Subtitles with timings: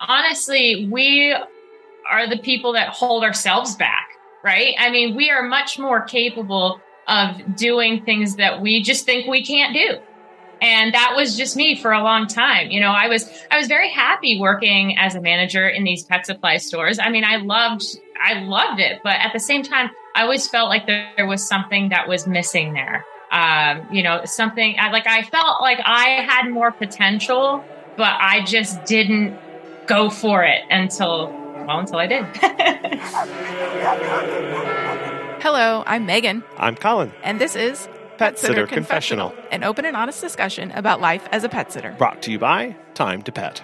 [0.00, 1.34] honestly, we
[2.08, 4.08] are the people that hold ourselves back,
[4.42, 4.74] right?
[4.78, 9.44] I mean, we are much more capable of doing things that we just think we
[9.44, 9.98] can't do.
[10.60, 12.70] And that was just me for a long time.
[12.70, 16.26] You know, I was I was very happy working as a manager in these pet
[16.26, 16.98] supply stores.
[16.98, 17.84] I mean, I loved
[18.20, 21.90] I loved it, but at the same time, I always felt like there was something
[21.90, 23.04] that was missing there.
[23.30, 27.64] Um, you know, something like I felt like I had more potential,
[27.96, 29.38] but I just didn't
[29.88, 31.32] go for it until
[31.66, 32.24] well, until I did.
[35.42, 36.44] Hello, I'm Megan.
[36.56, 37.12] I'm Colin.
[37.22, 37.88] And this is
[38.18, 41.94] Pet Sitter Confessional, an open and honest discussion about life as a pet sitter.
[41.98, 43.62] Brought to you by Time to Pet.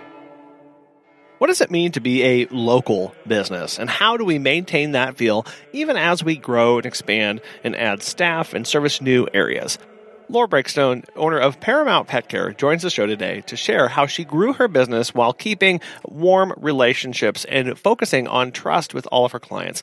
[1.39, 5.17] What does it mean to be a local business, and how do we maintain that
[5.17, 9.79] feel even as we grow and expand and add staff and service new areas?
[10.29, 14.25] Laura Breakstone, owner of Paramount Pet Care, joins the show today to share how she
[14.25, 19.41] grew her business while keeping warm relationships and focusing on trust with all of her
[19.41, 19.83] clients.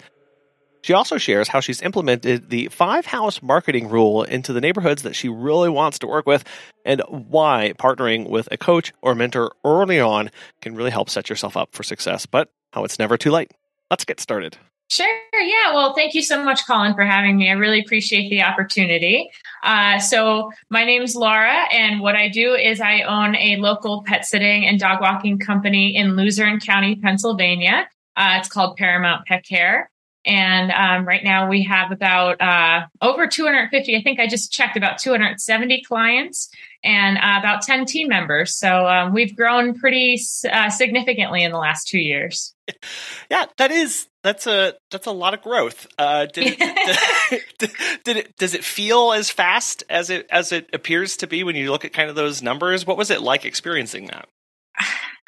[0.84, 5.16] She also shares how she's implemented the five house marketing rule into the neighborhoods that
[5.16, 6.44] she really wants to work with
[6.84, 11.55] and why partnering with a coach or mentor early on can really help set yourself
[11.55, 13.51] up for success, but how it's never too late.
[13.91, 14.57] Let's get started.
[14.92, 15.08] Sure.
[15.34, 15.74] Yeah.
[15.74, 17.50] Well, thank you so much, Colin, for having me.
[17.50, 19.30] I really appreciate the opportunity.
[19.64, 24.26] Uh, so, my name's Laura, and what I do is I own a local pet
[24.26, 27.88] sitting and dog walking company in Luzerne County, Pennsylvania.
[28.18, 29.91] Uh, it's called Paramount Pet Care.
[30.26, 34.78] And um, right now we have about uh, over 250, I think I just checked
[34.78, 36.50] about 270 clients
[36.84, 38.55] and uh, about 10 team members.
[38.55, 40.20] So um, we've grown pretty
[40.52, 42.54] uh, significantly in the last two years.
[43.30, 45.88] Yeah, that is that's a that's a lot of growth.
[45.98, 47.72] Uh, did, it, did,
[48.04, 51.56] did, it does it feel as fast as it as it appears to be when
[51.56, 52.85] you look at kind of those numbers?
[52.85, 54.28] What was it like experiencing that?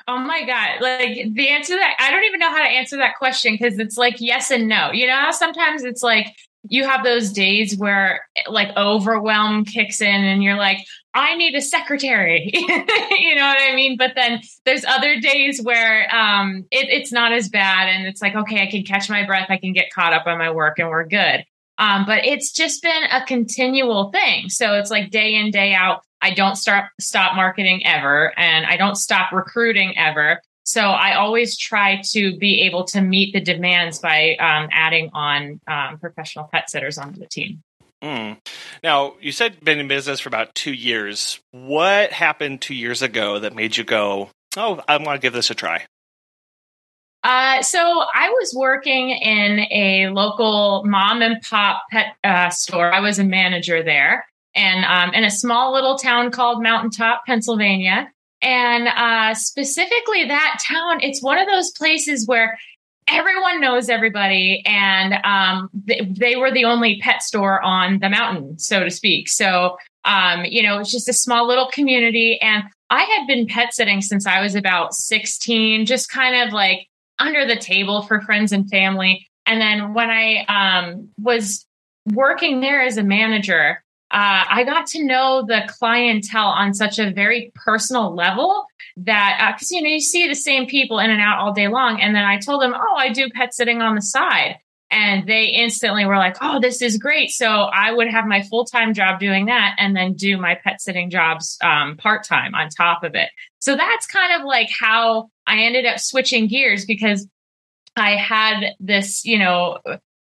[0.08, 0.82] Oh my God.
[0.82, 3.98] Like the answer that I don't even know how to answer that question because it's
[3.98, 4.92] like yes and no.
[4.92, 6.28] You know, sometimes it's like
[6.70, 10.78] you have those days where like overwhelm kicks in and you're like,
[11.14, 12.50] I need a secretary.
[12.54, 13.98] you know what I mean?
[13.98, 18.36] But then there's other days where um, it, it's not as bad and it's like,
[18.36, 20.90] okay, I can catch my breath, I can get caught up on my work and
[20.90, 21.46] we're good.
[21.78, 24.50] Um, but it's just been a continual thing.
[24.50, 26.04] So it's like day in, day out.
[26.24, 30.42] I don't start stop marketing ever and I don't stop recruiting ever.
[30.64, 35.60] So I always try to be able to meet the demands by um, adding on
[35.68, 37.62] um, professional pet sitters onto the team.
[38.02, 38.38] Mm.
[38.82, 41.42] Now, you said been in business for about two years.
[41.52, 45.50] What happened two years ago that made you go, oh, I want to give this
[45.50, 45.86] a try?
[47.24, 52.94] Uh, so I was working in a local mom and pop pet uh, store.
[52.94, 54.26] I was a manager there,
[54.56, 58.12] and um, in a small little town called Mountaintop, Pennsylvania.
[58.42, 62.58] And uh, specifically, that town, it's one of those places where
[63.08, 68.58] everyone knows everybody, and um, they, they, were the only pet store on the mountain,
[68.60, 69.30] so to speak.
[69.30, 73.74] So, um, you know, it's just a small little community, and I had been pet
[73.74, 76.88] sitting since I was about 16, just kind of like
[77.20, 79.28] under the table for friends and family.
[79.46, 81.66] And then when I um, was
[82.14, 87.12] working there as a manager, uh, I got to know the clientele on such a
[87.12, 91.20] very personal level that because uh, you know you see the same people in and
[91.20, 93.96] out all day long, and then I told them, "Oh, I do pet sitting on
[93.96, 94.60] the side,"
[94.92, 98.66] and they instantly were like, "Oh, this is great!" So I would have my full
[98.66, 102.70] time job doing that, and then do my pet sitting jobs um, part time on
[102.70, 103.30] top of it.
[103.58, 107.28] So that's kind of like how I ended up switching gears because
[107.96, 109.80] I had this, you know,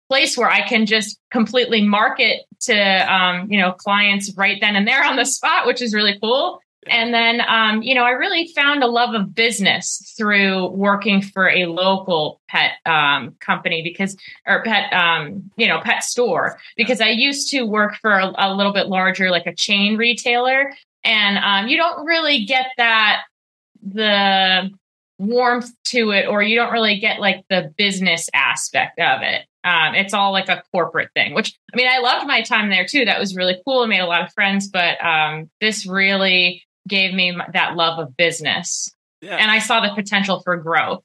[0.08, 4.86] place where I can just completely market to, um, you know, clients right then and
[4.86, 6.60] there on the spot, which is really cool.
[6.88, 11.48] And then, um, you know, I really found a love of business through working for
[11.48, 17.10] a local pet um, company because, or pet, um, you know, pet store, because I
[17.10, 20.72] used to work for a, a little bit larger, like a chain retailer.
[21.04, 23.22] And um, you don't really get that
[23.80, 24.70] the
[25.18, 29.94] warmth to it or you don't really get like the business aspect of it um,
[29.94, 33.04] it's all like a corporate thing which i mean i loved my time there too
[33.04, 37.14] that was really cool i made a lot of friends but um, this really gave
[37.14, 39.36] me that love of business yeah.
[39.36, 41.02] and i saw the potential for growth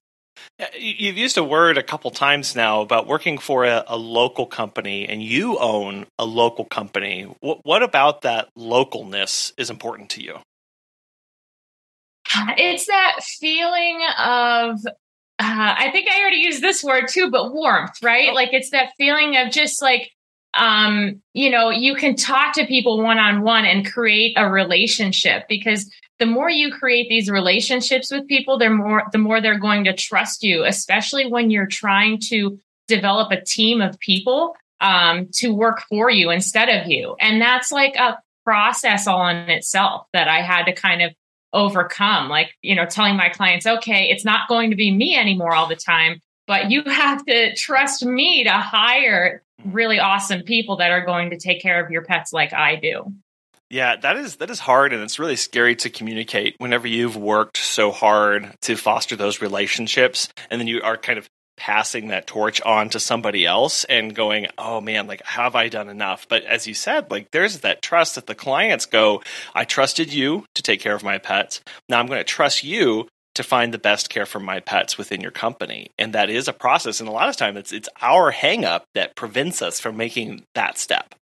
[0.77, 5.07] You've used a word a couple times now about working for a, a local company,
[5.07, 7.23] and you own a local company.
[7.41, 10.39] What, what about that localness is important to you?
[12.57, 14.85] It's that feeling of
[15.39, 18.33] uh, I think I already used this word too, but warmth, right?
[18.33, 20.12] Like it's that feeling of just like
[20.53, 25.44] um, you know, you can talk to people one on one and create a relationship
[25.47, 29.83] because the more you create these relationships with people, the more the more they're going
[29.83, 35.53] to trust you, especially when you're trying to develop a team of people um, to
[35.53, 37.15] work for you instead of you.
[37.19, 41.12] And that's like a process all in itself that I had to kind of
[41.57, 42.30] overcome.
[42.30, 45.68] Like, you know, telling my clients, okay, it's not going to be me anymore all
[45.68, 51.06] the time, but you have to trust me to hire really awesome people that are
[51.06, 53.12] going to take care of your pets like I do.
[53.69, 57.57] Yeah, that is that is hard and it's really scary to communicate whenever you've worked
[57.57, 61.27] so hard to foster those relationships and then you are kind of
[61.57, 65.89] passing that torch on to somebody else and going, "Oh man, like have I done
[65.89, 69.21] enough?" But as you said, like there's that trust that the clients go,
[69.54, 71.62] "I trusted you to take care of my pets.
[71.89, 75.21] Now I'm going to trust you to find the best care for my pets within
[75.21, 78.31] your company." And that is a process and a lot of times it's it's our
[78.31, 81.15] hangup that prevents us from making that step.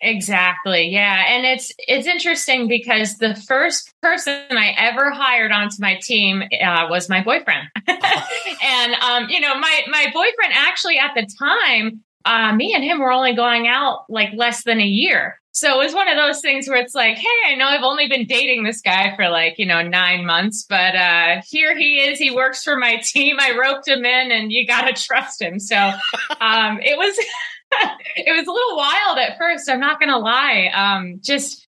[0.00, 0.88] Exactly.
[0.88, 1.24] Yeah.
[1.28, 6.86] And it's it's interesting because the first person I ever hired onto my team uh,
[6.88, 7.68] was my boyfriend.
[7.86, 12.98] and um, you know, my my boyfriend actually at the time, uh, me and him
[12.98, 15.40] were only going out like less than a year.
[15.56, 18.08] So it was one of those things where it's like, hey, I know I've only
[18.08, 22.18] been dating this guy for like, you know, nine months, but uh, here he is.
[22.18, 23.38] He works for my team.
[23.40, 25.58] I roped him in and you got to trust him.
[25.58, 27.18] So um, it was.
[28.16, 29.68] it was a little wild at first.
[29.68, 30.70] I'm not going to lie.
[30.74, 31.66] Um, just,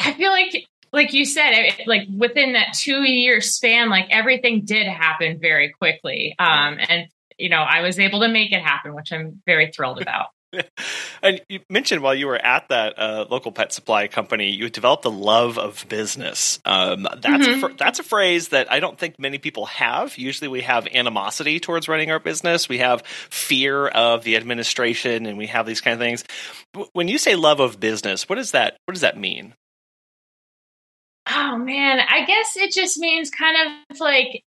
[0.00, 4.64] I feel like, like you said, it, like within that two year span, like everything
[4.64, 6.34] did happen very quickly.
[6.38, 7.08] Um, and,
[7.38, 10.28] you know, I was able to make it happen, which I'm very thrilled about.
[11.22, 15.04] and you mentioned while you were at that uh, local pet supply company, you developed
[15.04, 16.58] a love of business.
[16.64, 17.64] Um, that's mm-hmm.
[17.64, 20.16] a fr- that's a phrase that I don't think many people have.
[20.18, 22.68] Usually, we have animosity towards running our business.
[22.68, 26.24] We have fear of the administration, and we have these kind of things.
[26.92, 29.54] When you say love of business, what does that what does that mean?
[31.26, 33.56] Oh man, I guess it just means kind
[33.90, 34.44] of like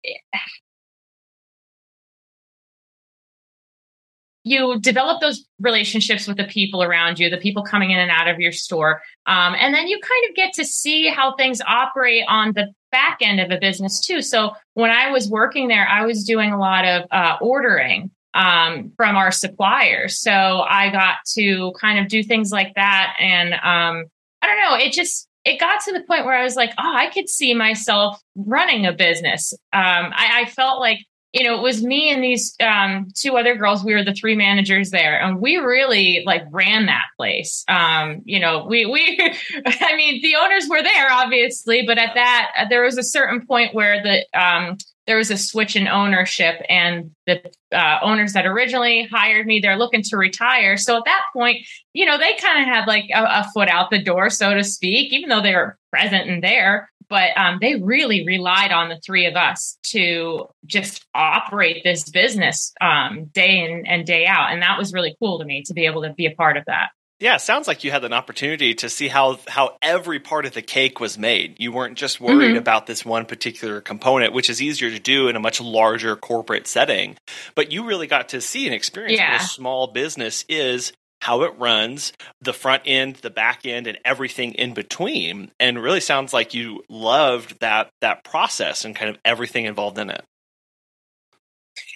[4.44, 8.28] you develop those relationships with the people around you, the people coming in and out
[8.28, 9.00] of your store.
[9.26, 13.18] Um, and then you kind of get to see how things operate on the back
[13.22, 14.20] end of a business too.
[14.20, 18.92] So when I was working there, I was doing a lot of uh, ordering um,
[18.96, 20.20] from our suppliers.
[20.20, 23.16] So I got to kind of do things like that.
[23.18, 24.04] And um,
[24.42, 26.94] I don't know, it just, it got to the point where I was like, oh,
[26.94, 29.52] I could see myself running a business.
[29.72, 30.98] Um, I, I felt like
[31.34, 33.82] you know, it was me and these um, two other girls.
[33.82, 37.64] We were the three managers there, and we really like ran that place.
[37.66, 39.18] Um, you know, we we,
[39.66, 43.74] I mean, the owners were there obviously, but at that there was a certain point
[43.74, 44.78] where the um,
[45.08, 47.42] there was a switch in ownership, and the
[47.72, 50.76] uh, owners that originally hired me, they're looking to retire.
[50.76, 53.90] So at that point, you know, they kind of had like a, a foot out
[53.90, 57.76] the door, so to speak, even though they were present and there but um, they
[57.76, 63.86] really relied on the three of us to just operate this business um, day in
[63.86, 66.26] and day out and that was really cool to me to be able to be
[66.26, 66.88] a part of that
[67.20, 70.62] yeah, sounds like you had an opportunity to see how how every part of the
[70.62, 71.56] cake was made.
[71.60, 72.58] You weren't just worried mm-hmm.
[72.58, 76.66] about this one particular component, which is easier to do in a much larger corporate
[76.66, 77.16] setting.
[77.54, 79.32] But you really got to see and experience yeah.
[79.32, 80.92] what a small business is
[81.24, 82.12] how it runs,
[82.42, 85.50] the front end, the back end, and everything in between.
[85.58, 90.10] And really sounds like you loved that that process and kind of everything involved in
[90.10, 90.22] it.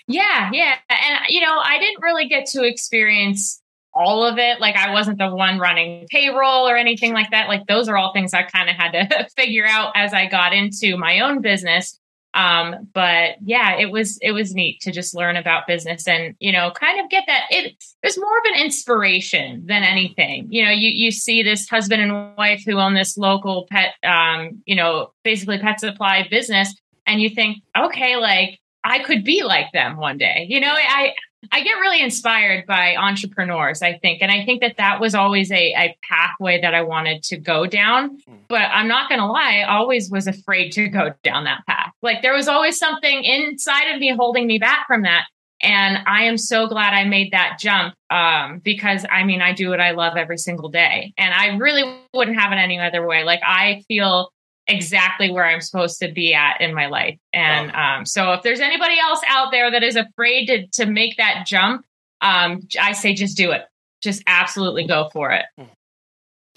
[0.06, 0.76] Yeah, yeah.
[0.88, 3.60] And you know, I didn't really get to experience
[3.92, 4.60] all of it.
[4.60, 7.48] Like I wasn't the one running payroll or anything like that.
[7.48, 10.54] Like those are all things I kind of had to figure out as I got
[10.54, 12.00] into my own business.
[12.38, 16.52] Um, but yeah, it was it was neat to just learn about business and you
[16.52, 17.46] know kind of get that.
[17.50, 20.46] It there's more of an inspiration than anything.
[20.48, 24.62] You know, you you see this husband and wife who own this local pet, um,
[24.66, 26.72] you know, basically pet supply business,
[27.06, 30.46] and you think, okay, like I could be like them one day.
[30.48, 31.14] You know, I
[31.52, 34.22] I get really inspired by entrepreneurs, I think.
[34.22, 37.66] And I think that that was always a, a pathway that I wanted to go
[37.66, 38.18] down.
[38.26, 38.34] Hmm.
[38.48, 41.92] But I'm not going to lie, I always was afraid to go down that path.
[42.02, 45.26] Like there was always something inside of me holding me back from that.
[45.60, 49.70] And I am so glad I made that jump um, because I mean, I do
[49.70, 51.12] what I love every single day.
[51.18, 53.24] And I really wouldn't have it any other way.
[53.24, 54.30] Like I feel
[54.68, 57.18] exactly where I'm supposed to be at in my life.
[57.32, 61.16] And um, so if there's anybody else out there that is afraid to, to make
[61.16, 61.84] that jump,
[62.20, 63.62] um, I say just do it.
[64.02, 65.46] Just absolutely go for it.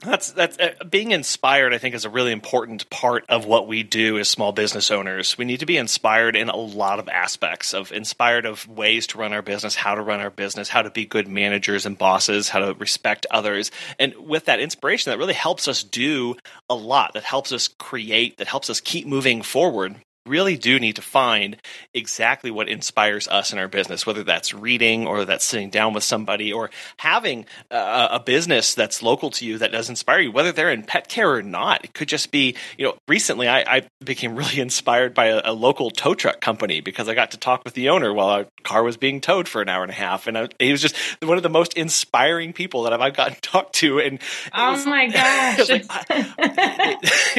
[0.01, 1.73] That's that's uh, being inspired.
[1.73, 5.37] I think is a really important part of what we do as small business owners.
[5.37, 9.19] We need to be inspired in a lot of aspects of inspired of ways to
[9.19, 12.49] run our business, how to run our business, how to be good managers and bosses,
[12.49, 16.35] how to respect others, and with that inspiration, that really helps us do
[16.67, 17.13] a lot.
[17.13, 18.37] That helps us create.
[18.37, 21.57] That helps us keep moving forward really do need to find
[21.93, 26.03] exactly what inspires us in our business, whether that's reading or that's sitting down with
[26.03, 30.51] somebody or having a, a, business that's local to you that does inspire you, whether
[30.51, 31.83] they're in pet care or not.
[31.83, 35.53] It could just be, you know, recently I, I became really inspired by a, a,
[35.53, 38.83] local tow truck company because I got to talk with the owner while our car
[38.83, 40.27] was being towed for an hour and a half.
[40.27, 43.41] And I, he was just one of the most inspiring people that I've gotten to
[43.41, 43.99] talk to.
[43.99, 44.19] And
[44.53, 45.69] oh was, my gosh.
[45.69, 45.85] like,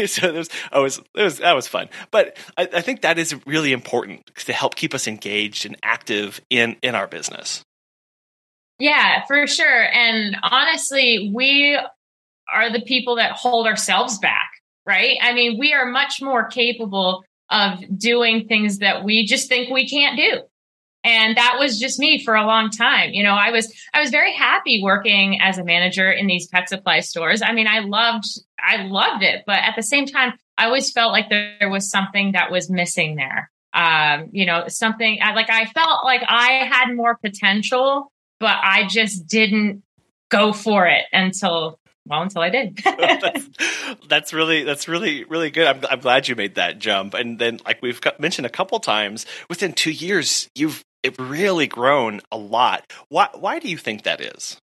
[0.08, 1.88] so it was, I was, it was, that was fun.
[2.10, 6.40] But I, I think that is really important to help keep us engaged and active
[6.50, 7.62] in in our business.
[8.78, 9.84] Yeah, for sure.
[9.92, 11.78] And honestly, we
[12.52, 14.50] are the people that hold ourselves back,
[14.86, 15.18] right?
[15.22, 19.88] I mean, we are much more capable of doing things that we just think we
[19.88, 20.42] can't do.
[21.04, 23.10] And that was just me for a long time.
[23.12, 26.68] You know, I was I was very happy working as a manager in these pet
[26.68, 27.42] supply stores.
[27.42, 28.24] I mean, I loved
[28.60, 32.32] I loved it, but at the same time, I always felt like there was something
[32.32, 33.50] that was missing there.
[33.74, 39.26] Um, you know, something like I felt like I had more potential, but I just
[39.26, 39.82] didn't
[40.30, 42.76] go for it until well until I did.
[42.76, 43.48] that's,
[44.08, 45.66] that's, really that's really really good.
[45.66, 47.14] I'm, I'm glad you made that jump.
[47.14, 50.84] And then, like we've mentioned a couple times, within two years, you've
[51.18, 52.88] really grown a lot.
[53.08, 54.58] Why why do you think that is?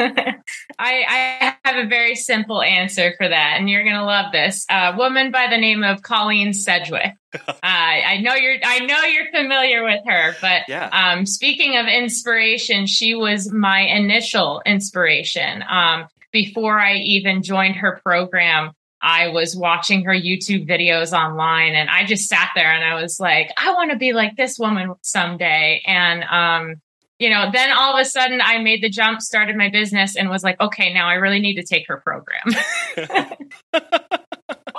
[0.78, 4.64] I, I, have a very simple answer for that, and you're gonna love this.
[4.70, 7.14] A woman by the name of Colleen Sedgwick.
[7.34, 8.56] uh, I know you're.
[8.64, 10.88] I know you're familiar with her, but yeah.
[10.92, 15.62] um, speaking of inspiration, she was my initial inspiration.
[15.68, 21.90] Um, before I even joined her program, I was watching her YouTube videos online, and
[21.90, 24.94] I just sat there and I was like, I want to be like this woman
[25.02, 25.82] someday.
[25.86, 26.80] And um,
[27.20, 30.30] you know, then all of a sudden I made the jump, started my business, and
[30.30, 32.40] was like, okay, now I really need to take her program.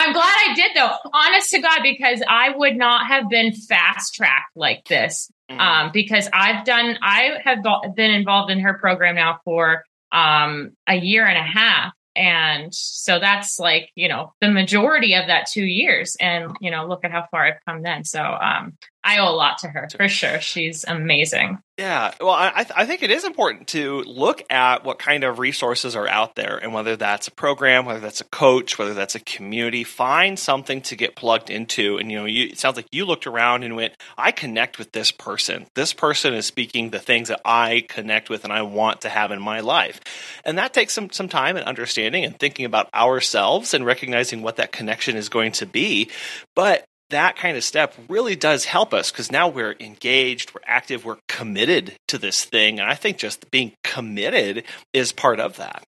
[0.02, 4.16] I'm glad I did though, honest to God, because I would not have been fast
[4.16, 5.32] tracked like this.
[5.50, 5.60] Mm.
[5.60, 7.60] Um, because I've done, I have
[7.96, 11.94] been involved in her program now for um, a year and a half.
[12.16, 16.18] And so that's like, you know, the majority of that two years.
[16.20, 18.04] And, you know, look at how far I've come then.
[18.04, 20.40] So um, I owe a lot to her for sure.
[20.40, 21.60] She's amazing.
[21.78, 25.40] Yeah, well, I, th- I think it is important to look at what kind of
[25.40, 29.16] resources are out there, and whether that's a program, whether that's a coach, whether that's
[29.16, 31.98] a community, find something to get plugged into.
[31.98, 34.92] And you know, you, it sounds like you looked around and went, "I connect with
[34.92, 35.66] this person.
[35.74, 39.32] This person is speaking the things that I connect with and I want to have
[39.32, 40.00] in my life."
[40.46, 44.58] And that takes some some time and understanding and thinking about ourselves and recognizing what
[44.58, 46.12] that connection is going to be.
[46.56, 51.06] But that kind of step really does help us because now we're engaged, we're active,
[51.06, 52.80] we're committed to this thing.
[52.80, 54.64] And I think just being committed
[54.94, 55.84] is part of that.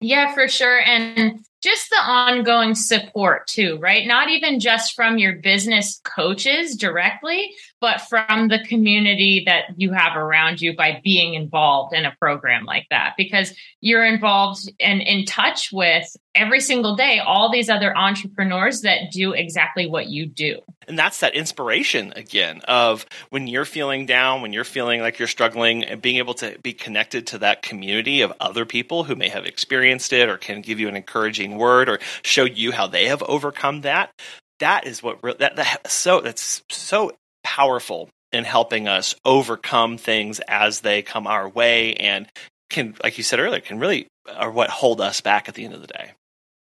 [0.00, 0.80] Yeah, for sure.
[0.80, 4.06] And just the ongoing support too, right?
[4.06, 10.16] Not even just from your business coaches directly, but from the community that you have
[10.16, 15.24] around you by being involved in a program like that because you're involved and in
[15.24, 20.60] touch with every single day all these other entrepreneurs that do exactly what you do.
[20.86, 25.26] And that's that inspiration again of when you're feeling down, when you're feeling like you're
[25.26, 29.28] struggling, and being able to be connected to that community of other people who may
[29.28, 33.06] have experienced it or can give you an encouraging word or show you how they
[33.06, 34.12] have overcome that.
[34.60, 37.10] That is what that, that so that's so
[37.52, 42.26] powerful in helping us overcome things as they come our way and
[42.70, 45.74] can like you said earlier can really are what hold us back at the end
[45.74, 46.12] of the day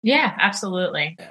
[0.01, 1.27] yeah absolutely yeah.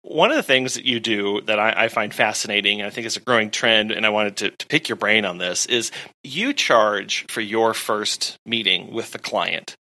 [0.00, 3.06] One of the things that you do that I, I, find fascinating, and I think
[3.06, 5.92] is a growing trend, and I wanted to, to pick your brain on this, is
[6.22, 9.74] you charge for your first meeting with the client.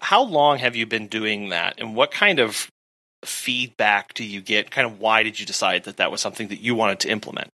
[0.00, 2.70] How long have you been doing that, and what kind of
[3.22, 4.70] feedback do you get?
[4.70, 7.50] Kind of why did you decide that that was something that you wanted to implement?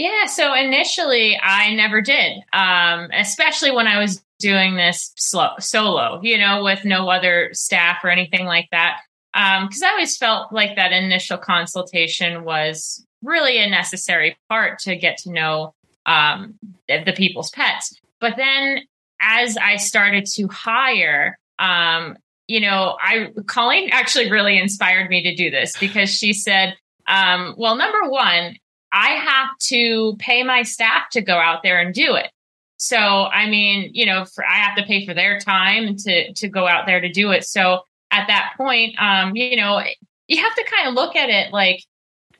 [0.00, 6.20] Yeah, so initially I never did, um, especially when I was doing this slow, solo,
[6.22, 9.00] you know, with no other staff or anything like that
[9.34, 14.96] because um, I always felt like that initial consultation was really a necessary part to
[14.96, 15.74] get to know
[16.06, 16.54] um,
[16.88, 17.94] the, people's pets.
[18.22, 18.80] But then
[19.20, 22.16] as I started to hire, um,
[22.48, 26.74] you know, I Colleen actually really inspired me to do this because she said,
[27.06, 28.56] um, well, number one,
[28.92, 32.30] I have to pay my staff to go out there and do it.
[32.76, 36.48] So, I mean, you know, for, I have to pay for their time to to
[36.48, 37.44] go out there to do it.
[37.44, 37.80] So,
[38.10, 39.82] at that point, um, you know,
[40.28, 41.84] you have to kind of look at it like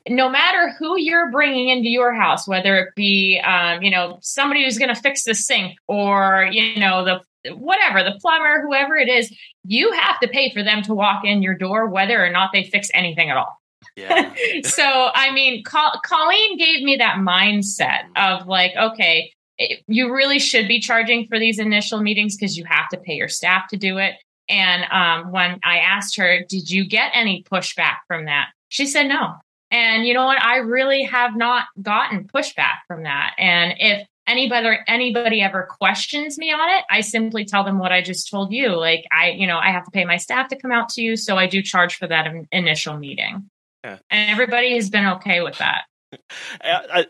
[0.09, 4.65] no matter who you're bringing into your house, whether it be, um, you know, somebody
[4.65, 9.09] who's going to fix the sink or, you know, the whatever, the plumber, whoever it
[9.09, 12.51] is, you have to pay for them to walk in your door, whether or not
[12.53, 13.60] they fix anything at all.
[13.97, 14.35] Yeah.
[14.65, 20.69] so, I mean, Colleen gave me that mindset of like, okay, it, you really should
[20.69, 23.99] be charging for these initial meetings because you have to pay your staff to do
[23.99, 24.15] it.
[24.49, 28.49] And um, when I asked her, did you get any pushback from that?
[28.69, 29.35] She said no.
[29.71, 30.43] And you know what?
[30.43, 33.35] I really have not gotten pushback from that.
[33.39, 38.03] And if anybody anybody ever questions me on it, I simply tell them what I
[38.03, 38.77] just told you.
[38.77, 41.17] Like I, you know, I have to pay my staff to come out to you,
[41.17, 43.49] so I do charge for that initial meeting.
[43.85, 43.99] Yeah.
[44.11, 45.83] And everybody has been okay with that.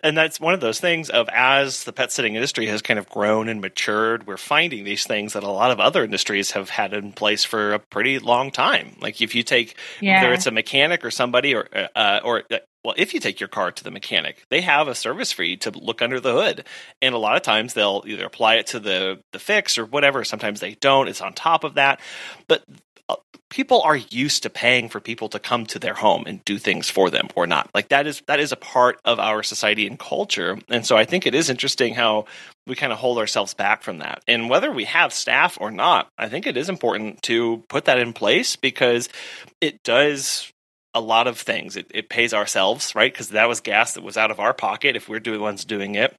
[0.02, 3.08] and that's one of those things of as the pet sitting industry has kind of
[3.08, 6.92] grown and matured we're finding these things that a lot of other industries have had
[6.92, 10.20] in place for a pretty long time like if you take yeah.
[10.20, 13.48] whether it's a mechanic or somebody or uh, or uh, well if you take your
[13.48, 16.66] car to the mechanic they have a service for you to look under the hood
[17.00, 20.24] and a lot of times they'll either apply it to the the fix or whatever
[20.24, 22.00] sometimes they don't it's on top of that
[22.48, 22.62] but
[23.10, 23.16] Uh,
[23.50, 26.88] people are used to paying for people to come to their home and do things
[26.88, 27.68] for them or not.
[27.74, 30.58] Like that is that is a part of our society and culture.
[30.68, 32.26] And so i think it is interesting how
[32.66, 34.22] we kind of hold ourselves back from that.
[34.28, 37.98] And whether we have staff or not i think it is important to put that
[37.98, 39.08] in place because
[39.60, 40.52] it does
[40.92, 41.76] a lot of things.
[41.76, 43.12] It, it pays ourselves right?
[43.12, 45.96] Because that was gas that was out of our pocket if we're doing ones doing
[45.96, 46.14] it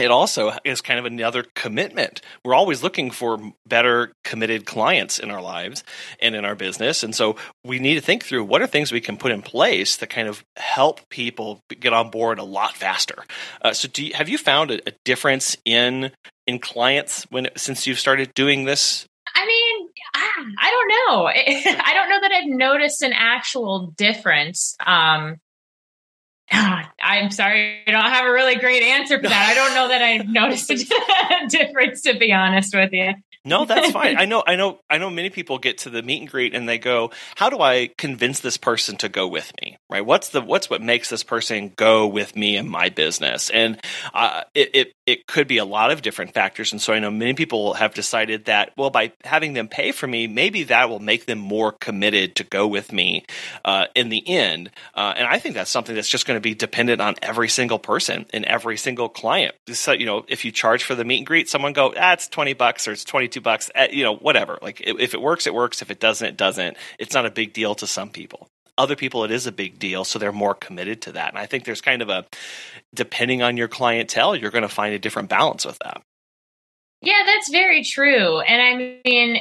[0.00, 2.20] it also is kind of another commitment.
[2.44, 5.84] We're always looking for better committed clients in our lives
[6.20, 7.02] and in our business.
[7.02, 9.96] And so we need to think through what are things we can put in place
[9.98, 13.24] that kind of help people get on board a lot faster.
[13.62, 16.10] Uh, so you, have you found a, a, difference in
[16.46, 19.06] in clients when since you've started doing this?
[19.34, 21.26] I mean, I don't know.
[21.84, 24.76] I don't know that I've noticed an actual difference.
[24.86, 25.36] Um,
[26.52, 29.48] I'm sorry, I don't have a really great answer for that.
[29.50, 30.76] I don't know that I noticed a
[31.48, 33.14] difference, to be honest with you.
[33.44, 34.18] No, that's fine.
[34.18, 35.08] I know, I know, I know.
[35.08, 38.40] Many people get to the meet and greet and they go, "How do I convince
[38.40, 39.78] this person to go with me?
[39.88, 40.04] Right?
[40.04, 43.80] What's the what's what makes this person go with me in my business?" And
[44.12, 46.72] uh, it, it it could be a lot of different factors.
[46.72, 50.06] And so I know many people have decided that well, by having them pay for
[50.06, 53.24] me, maybe that will make them more committed to go with me
[53.64, 54.70] uh, in the end.
[54.94, 57.78] Uh, and I think that's something that's just going to be dependent on every single
[57.78, 59.54] person and every single client.
[59.68, 62.28] So you know, if you charge for the meet and greet, someone go, "Ah, it's
[62.28, 64.58] twenty bucks or it's 22 bucks, eh, you know, whatever.
[64.62, 65.82] Like if it works, it works.
[65.82, 66.76] If it doesn't, it doesn't.
[66.98, 68.48] It's not a big deal to some people.
[68.78, 71.30] Other people, it is a big deal, so they're more committed to that.
[71.30, 72.24] And I think there's kind of a,
[72.94, 76.00] depending on your clientele, you're going to find a different balance with that.
[77.02, 78.40] Yeah, that's very true.
[78.40, 79.40] And I mean,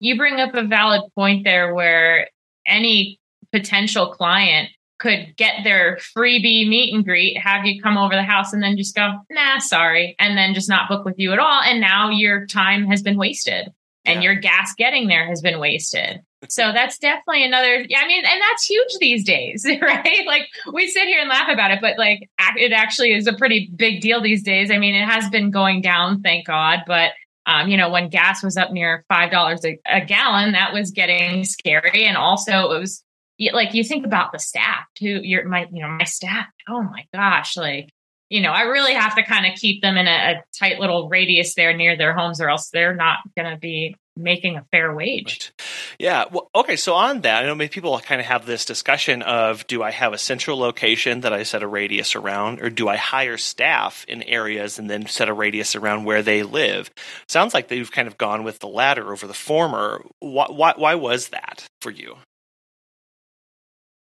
[0.00, 2.28] you bring up a valid point there where
[2.66, 3.20] any
[3.52, 4.70] potential client
[5.02, 8.76] could get their freebie meet and greet, have you come over the house and then
[8.76, 11.60] just go, nah, sorry, and then just not book with you at all.
[11.60, 13.72] And now your time has been wasted
[14.04, 14.30] and yeah.
[14.30, 16.22] your gas getting there has been wasted.
[16.48, 20.26] So that's definitely another, I mean, and that's huge these days, right?
[20.26, 23.70] Like we sit here and laugh about it, but like it actually is a pretty
[23.74, 24.70] big deal these days.
[24.70, 27.10] I mean, it has been going down, thank God, but
[27.44, 31.42] um, you know, when gas was up near five dollars a gallon, that was getting
[31.42, 33.02] scary, and also it was
[33.52, 35.20] like you think about the staff too.
[35.22, 36.46] Your my you know my staff.
[36.68, 37.90] Oh my gosh, like
[38.30, 41.08] you know I really have to kind of keep them in a, a, tight little
[41.08, 44.94] radius there near their homes, or else they're not going to be making a fair
[44.94, 45.52] wage.
[45.58, 45.66] Right.
[45.98, 46.24] Yeah.
[46.30, 46.76] Well, okay.
[46.76, 49.90] So on that, I know many people kind of have this discussion of do I
[49.90, 54.04] have a central location that I set a radius around, or do I hire staff
[54.08, 56.90] in areas and then set a radius around where they live?
[57.28, 60.04] Sounds like they've kind of gone with the latter over the former.
[60.18, 62.16] Why, why, why was that for you?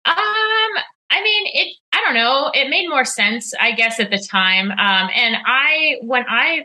[0.04, 0.16] Um,
[1.12, 1.76] I mean, it.
[1.92, 2.50] I don't know.
[2.54, 4.70] It made more sense, I guess, at the time.
[4.70, 6.64] Um, and I, when I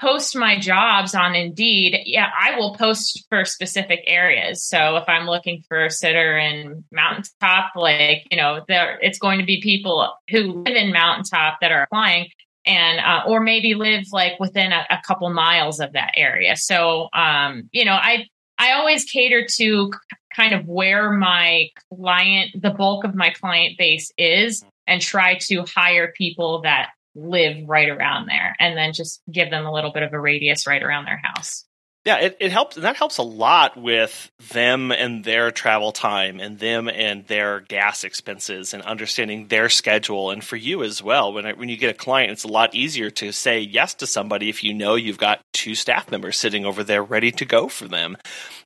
[0.00, 4.62] post my jobs on Indeed, yeah, I will post for specific areas.
[4.62, 9.40] So if I'm looking for a sitter in Mountaintop, like you know, there it's going
[9.40, 12.28] to be people who live in Mountaintop that are applying,
[12.64, 16.54] and uh, or maybe live like within a, a couple miles of that area.
[16.56, 18.26] So um, you know, I
[18.58, 19.90] I always cater to
[20.38, 25.64] kind of where my client, the bulk of my client base is, and try to
[25.74, 30.04] hire people that live right around there and then just give them a little bit
[30.04, 31.64] of a radius right around their house.
[32.08, 36.40] Yeah, it, it helps, and that helps a lot with them and their travel time,
[36.40, 41.34] and them and their gas expenses, and understanding their schedule, and for you as well.
[41.34, 44.48] When when you get a client, it's a lot easier to say yes to somebody
[44.48, 47.86] if you know you've got two staff members sitting over there ready to go for
[47.86, 48.16] them,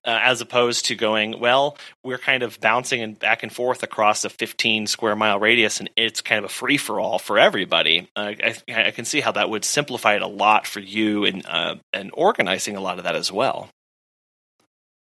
[0.05, 4.25] uh, as opposed to going, well, we're kind of bouncing and back and forth across
[4.25, 8.09] a 15 square mile radius, and it's kind of a free for all for everybody.
[8.15, 11.45] Uh, I, I, can see how that would simplify it a lot for you and
[11.45, 13.69] uh, and organizing a lot of that as well.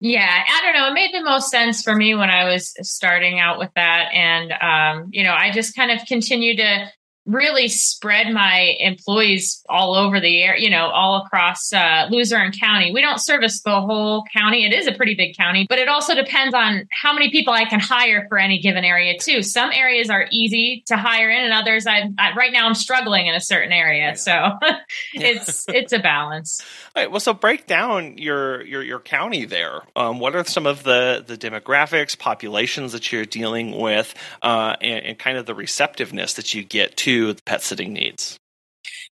[0.00, 0.88] Yeah, I don't know.
[0.88, 4.10] It made the most sense for me when I was starting out with that.
[4.12, 6.90] And, um, you know, I just kind of continue to
[7.28, 12.90] really spread my employees all over the air, you know, all across uh, Luzerne County.
[12.92, 14.64] We don't service the whole county.
[14.64, 17.66] It is a pretty big county, but it also depends on how many people I
[17.66, 19.42] can hire for any given area too.
[19.42, 23.26] Some areas are easy to hire in, and others I, I right now I'm struggling
[23.26, 24.16] in a certain area.
[24.16, 24.52] So
[25.12, 26.64] it's it's a balance.
[26.96, 27.10] All right.
[27.10, 29.82] Well, so break down your your your county there.
[29.94, 35.04] Um, what are some of the the demographics, populations that you're dealing with, uh, and,
[35.04, 38.38] and kind of the receptiveness that you get to the pet sitting needs?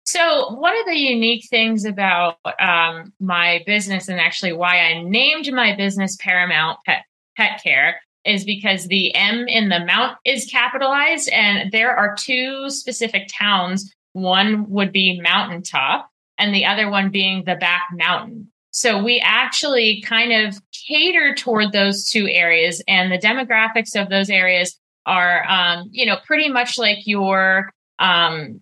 [0.06, 5.52] So, one of the unique things about um, my business, and actually why I named
[5.54, 7.04] my business Paramount Pet,
[7.38, 12.70] Pet Care, is because the M in the mount is capitalized, and there are two
[12.70, 13.94] specific towns.
[14.12, 18.52] One would be Mountaintop, and the other one being the Back Mountain.
[18.72, 24.30] So, we actually kind of cater toward those two areas, and the demographics of those
[24.30, 28.60] areas are, um, you know, pretty much like your um,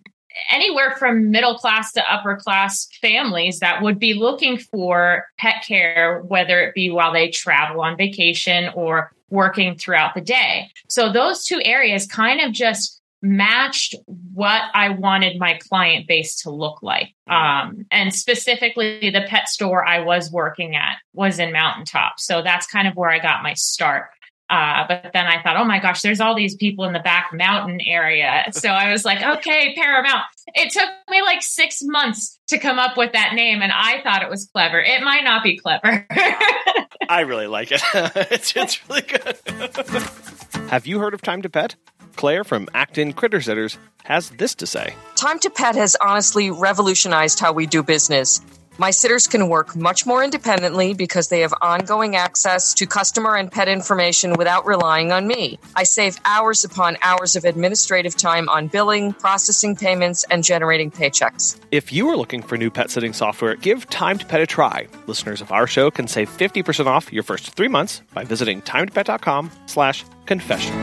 [0.50, 6.20] anywhere from middle class to upper class families that would be looking for pet care,
[6.22, 10.70] whether it be while they travel on vacation or working throughout the day.
[10.88, 13.94] So those two areas kind of just matched
[14.34, 17.14] what I wanted my client base to look like.
[17.28, 22.18] Um, and specifically, the pet store I was working at was in Mountaintop.
[22.18, 24.10] So that's kind of where I got my start.
[24.52, 27.30] Uh, but then I thought, oh my gosh, there's all these people in the back
[27.32, 28.44] mountain area.
[28.50, 30.24] So I was like, okay, Paramount.
[30.48, 34.22] It took me like six months to come up with that name, and I thought
[34.22, 34.78] it was clever.
[34.78, 36.06] It might not be clever.
[37.08, 37.80] I really like it.
[37.94, 39.38] it's, it's really good.
[40.68, 41.76] Have you heard of Time to Pet?
[42.16, 47.40] Claire from Acton Critter Sitters has this to say Time to Pet has honestly revolutionized
[47.40, 48.42] how we do business.
[48.78, 53.52] My sitters can work much more independently because they have ongoing access to customer and
[53.52, 55.58] pet information without relying on me.
[55.76, 61.60] I save hours upon hours of administrative time on billing, processing payments, and generating paychecks.
[61.70, 64.88] If you are looking for new pet sitting software, give Time to Pet a try.
[65.06, 69.50] Listeners of our show can save 50% off your first three months by visiting timetopet.com
[69.66, 70.74] slash confession.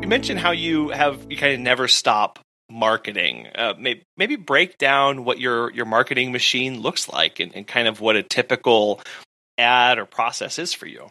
[0.00, 2.38] You mentioned how you have you kind of never stop
[2.70, 3.48] marketing.
[3.54, 7.88] Uh, maybe, maybe break down what your your marketing machine looks like and, and kind
[7.88, 9.00] of what a typical
[9.58, 11.10] ad or process is for you.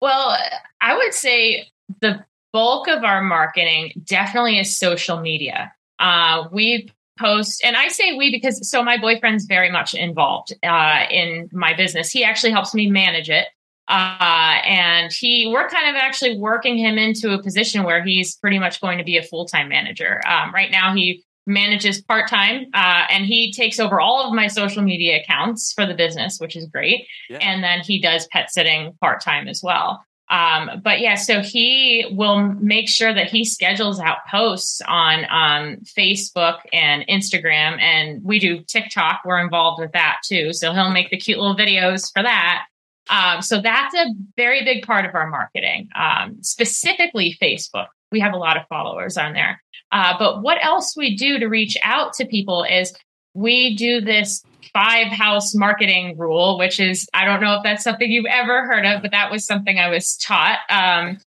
[0.00, 0.36] Well,
[0.80, 1.68] I would say
[2.00, 5.72] the bulk of our marketing definitely is social media.
[5.98, 11.04] Uh, we post, and I say we because so my boyfriend's very much involved uh,
[11.10, 12.10] in my business.
[12.10, 13.48] He actually helps me manage it.
[13.88, 18.58] Uh, and he, we're kind of actually working him into a position where he's pretty
[18.58, 20.20] much going to be a full time manager.
[20.26, 24.48] Um, right now, he manages part time uh, and he takes over all of my
[24.48, 27.06] social media accounts for the business, which is great.
[27.30, 27.38] Yeah.
[27.38, 30.02] And then he does pet sitting part time as well.
[30.28, 35.76] Um, but yeah, so he will make sure that he schedules out posts on um,
[35.84, 39.20] Facebook and Instagram, and we do TikTok.
[39.24, 40.52] We're involved with that too.
[40.52, 42.64] So he'll make the cute little videos for that.
[43.08, 47.86] Um, so that's a very big part of our marketing, um, specifically Facebook.
[48.10, 49.62] We have a lot of followers on there.
[49.92, 52.92] Uh, but what else we do to reach out to people is
[53.34, 54.42] we do this
[54.72, 58.84] five house marketing rule, which is, I don't know if that's something you've ever heard
[58.84, 60.58] of, but that was something I was taught.
[60.68, 61.18] Um,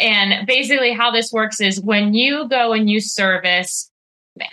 [0.00, 3.90] and basically, how this works is when you go and you service,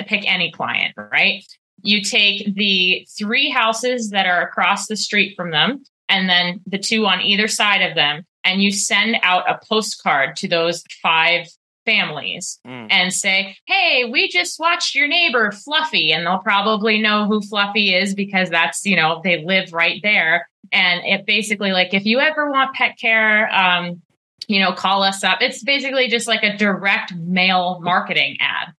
[0.08, 1.44] pick any client, right?
[1.82, 6.78] You take the three houses that are across the street from them and then the
[6.78, 11.48] two on either side of them, and you send out a postcard to those five
[11.86, 12.88] families mm.
[12.90, 16.12] and say, Hey, we just watched your neighbor Fluffy.
[16.12, 20.50] And they'll probably know who Fluffy is because that's, you know, they live right there.
[20.72, 24.02] And it basically, like, if you ever want pet care, um,
[24.48, 25.40] you know, call us up.
[25.42, 28.74] It's basically just like a direct mail marketing ad.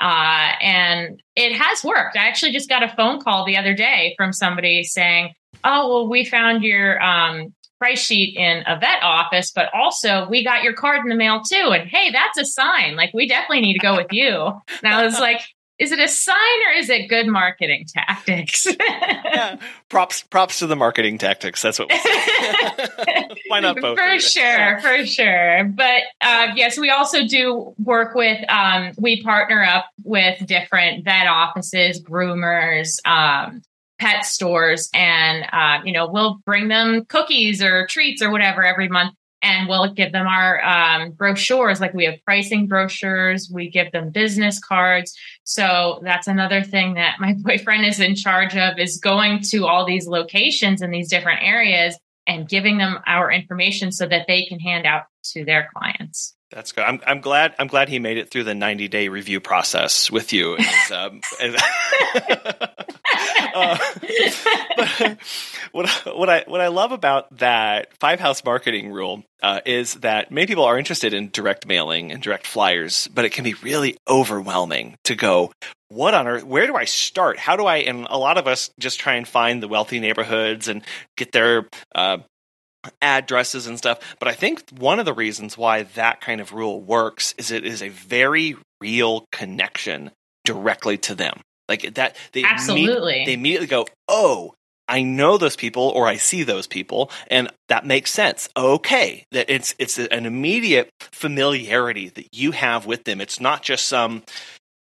[0.00, 2.16] Uh, and it has worked.
[2.16, 5.32] I actually just got a phone call the other day from somebody saying,
[5.64, 10.44] oh, well, we found your um, price sheet in a vet office, but also we
[10.44, 11.70] got your card in the mail too.
[11.72, 12.96] And hey, that's a sign.
[12.96, 14.52] Like, we definitely need to go with you.
[14.82, 15.40] And I was like,
[15.78, 16.36] is it a sign
[16.68, 18.66] or is it good marketing tactics?
[18.80, 19.58] yeah.
[19.88, 21.62] Props props to the marketing tactics.
[21.62, 21.88] That's what.
[23.48, 23.96] Why not both?
[23.96, 25.64] For sure, for sure.
[25.72, 28.38] But uh, yes, we also do work with.
[28.50, 33.62] Um, we partner up with different vet offices, groomers, um,
[33.98, 38.88] pet stores, and uh, you know we'll bring them cookies or treats or whatever every
[38.88, 41.80] month and we'll give them our um, brochures.
[41.80, 45.16] Like we have pricing brochures, we give them business cards.
[45.44, 49.86] So that's another thing that my boyfriend is in charge of is going to all
[49.86, 54.60] these locations in these different areas and giving them our information so that they can
[54.60, 56.34] hand out to their clients.
[56.50, 56.84] That's good.
[56.84, 57.54] I'm, I'm glad.
[57.58, 60.56] I'm glad he made it through the 90 day review process with you.
[60.56, 61.54] As, um, as,
[63.54, 63.78] uh,
[64.76, 65.18] but
[65.72, 70.30] what what I what I love about that five house marketing rule uh, is that
[70.30, 73.96] many people are interested in direct mailing and direct flyers, but it can be really
[74.08, 75.52] overwhelming to go.
[75.88, 76.44] What on earth?
[76.44, 77.38] Where do I start?
[77.38, 77.78] How do I?
[77.78, 80.82] And a lot of us just try and find the wealthy neighborhoods and
[81.16, 82.18] get their uh,
[83.02, 83.98] addresses and stuff.
[84.18, 87.64] But I think one of the reasons why that kind of rule works is it
[87.64, 90.10] is a very real connection
[90.44, 91.40] directly to them.
[91.68, 94.54] Like that, they absolutely they immediately go, "Oh,
[94.88, 98.48] I know those people or I see those people and that makes sense.
[98.56, 103.20] Okay, that it's it's an immediate familiarity that you have with them.
[103.20, 104.22] It's not just some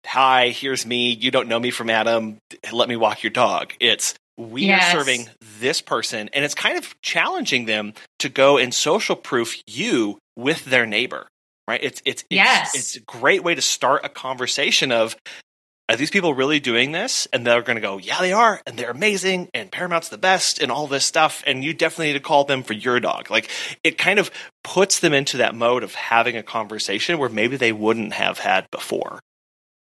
[0.05, 2.37] hi, here's me, you don't know me from Adam,
[2.71, 3.73] let me walk your dog.
[3.79, 4.93] It's we yes.
[4.93, 9.61] are serving this person and it's kind of challenging them to go and social proof
[9.67, 11.27] you with their neighbor
[11.67, 12.73] right it's it's yes.
[12.75, 15.15] it's, it's a great way to start a conversation of
[15.89, 18.77] are these people really doing this and they're going to go yeah they are and
[18.77, 22.19] they're amazing and paramount's the best and all this stuff and you definitely need to
[22.19, 23.49] call them for your dog like
[23.83, 24.31] it kind of
[24.63, 28.65] puts them into that mode of having a conversation where maybe they wouldn't have had
[28.71, 29.19] before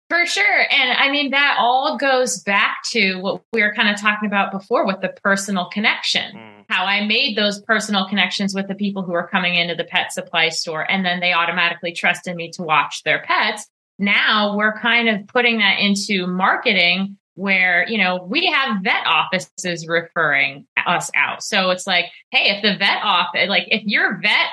[0.09, 0.65] for sure.
[0.71, 4.51] And I mean, that all goes back to what we were kind of talking about
[4.51, 6.35] before with the personal connection.
[6.35, 6.65] Mm.
[6.69, 10.11] How I made those personal connections with the people who are coming into the pet
[10.11, 13.67] supply store, and then they automatically trusted me to watch their pets.
[13.97, 19.87] Now we're kind of putting that into marketing where, you know, we have vet offices
[19.87, 21.43] referring us out.
[21.43, 24.47] So it's like, hey, if the vet office, like if your vet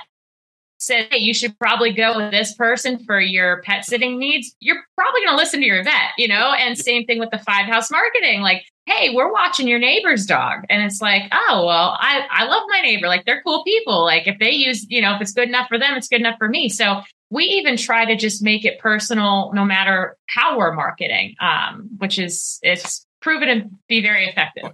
[0.82, 4.82] said, hey, you should probably go with this person for your pet sitting needs, you're
[4.96, 6.52] probably going to listen to your vet, you know?
[6.52, 8.40] And same thing with the five house marketing.
[8.40, 10.64] Like, hey, we're watching your neighbor's dog.
[10.68, 13.06] And it's like, oh, well, I, I love my neighbor.
[13.06, 14.04] Like, they're cool people.
[14.04, 16.36] Like, if they use, you know, if it's good enough for them, it's good enough
[16.38, 16.68] for me.
[16.68, 21.88] So we even try to just make it personal no matter how we're marketing, um,
[21.98, 24.64] which is, it's proven to be very effective.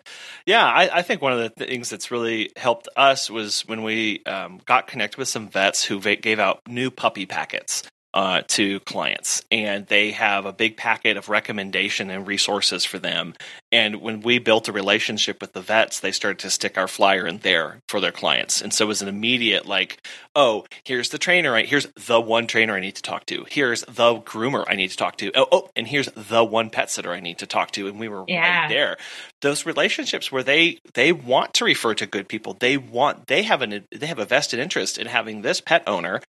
[0.47, 4.25] Yeah, I, I, think one of the things that's really helped us was when we
[4.25, 7.83] um, got connected with some vets who gave out new puppy packets
[8.15, 13.35] uh, to clients, and they have a big packet of recommendation and resources for them.
[13.71, 17.27] And when we built a relationship with the vets, they started to stick our flyer
[17.27, 18.63] in there for their clients.
[18.63, 21.69] And so it was an immediate like, oh, here's the trainer, right?
[21.69, 23.45] Here's the one trainer I need to talk to.
[23.49, 25.31] Here's the groomer I need to talk to.
[25.35, 27.89] Oh, oh and here's the one pet sitter I need to talk to.
[27.89, 28.63] And we were yeah.
[28.63, 28.97] right there.
[29.43, 32.55] Those relationships where they they want to refer to good people.
[32.55, 36.23] They want they have an they have a vested interest in having this pet owner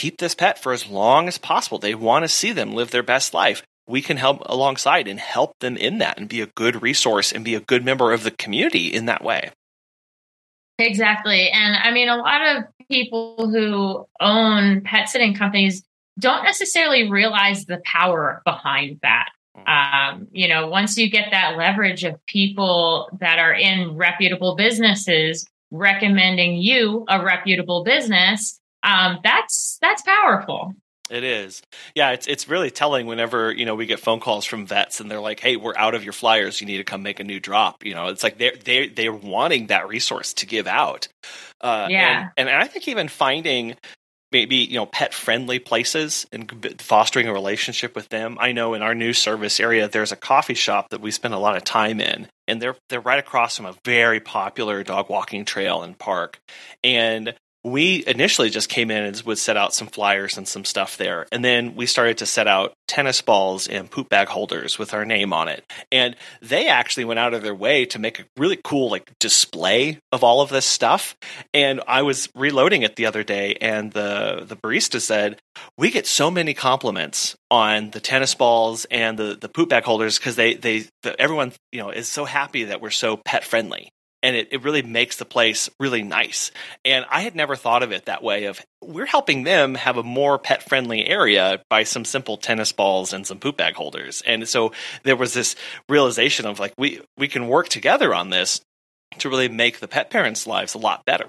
[0.00, 1.78] keep this pet for as long as possible.
[1.78, 3.62] They want to see them live their best life.
[3.86, 7.44] We can help alongside and help them in that and be a good resource and
[7.44, 9.50] be a good member of the community in that way.
[10.78, 11.50] Exactly.
[11.50, 15.82] And I mean, a lot of people who own pet sitting companies
[16.18, 19.28] don't necessarily realize the power behind that.
[19.54, 19.68] Hmm.
[19.68, 25.46] Um, you know, once you get that leverage of people that are in reputable businesses
[25.70, 30.74] recommending you a reputable business, um, that's that's powerful.
[31.10, 31.60] It is.
[31.96, 35.10] Yeah, it's it's really telling whenever, you know, we get phone calls from vets and
[35.10, 36.60] they're like, "Hey, we're out of your flyers.
[36.60, 39.12] You need to come make a new drop." You know, it's like they're they they're
[39.12, 41.08] wanting that resource to give out.
[41.60, 42.28] Uh, yeah.
[42.36, 43.74] And, and I think even finding
[44.30, 48.38] maybe you know pet friendly places and fostering a relationship with them.
[48.40, 51.38] I know in our new service area there's a coffee shop that we spend a
[51.38, 55.44] lot of time in and they're they're right across from a very popular dog walking
[55.44, 56.40] trail and park.
[56.84, 60.96] And we initially just came in and would set out some flyers and some stuff
[60.96, 61.26] there.
[61.30, 65.04] And then we started to set out tennis balls and poop bag holders with our
[65.04, 65.64] name on it.
[65.92, 69.98] And they actually went out of their way to make a really cool like display
[70.10, 71.14] of all of this stuff.
[71.52, 75.38] And I was reloading it the other day and the the barista said,
[75.76, 80.18] "We get so many compliments on the tennis balls and the the poop bag holders
[80.18, 83.90] because they they the, everyone, you know, is so happy that we're so pet friendly."
[84.22, 86.50] And it, it really makes the place really nice.
[86.84, 90.02] And I had never thought of it that way of we're helping them have a
[90.02, 94.22] more pet friendly area by some simple tennis balls and some poop bag holders.
[94.26, 95.56] And so there was this
[95.88, 98.60] realization of like we we can work together on this
[99.18, 101.26] to really make the pet parents' lives a lot better.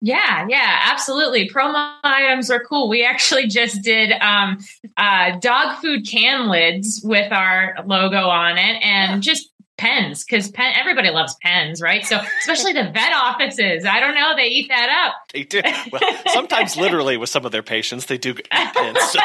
[0.00, 1.48] Yeah, yeah, absolutely.
[1.48, 2.88] Promo items are cool.
[2.88, 4.58] We actually just did um,
[4.96, 9.18] uh, dog food can lids with our logo on it, and yeah.
[9.32, 12.04] just pens because pen everybody loves pens right?
[12.04, 13.84] So especially the vet offices.
[13.84, 15.14] I don't know they eat that up.
[15.32, 15.62] They do.
[15.92, 19.20] Well sometimes literally with some of their patients they do eat pens so.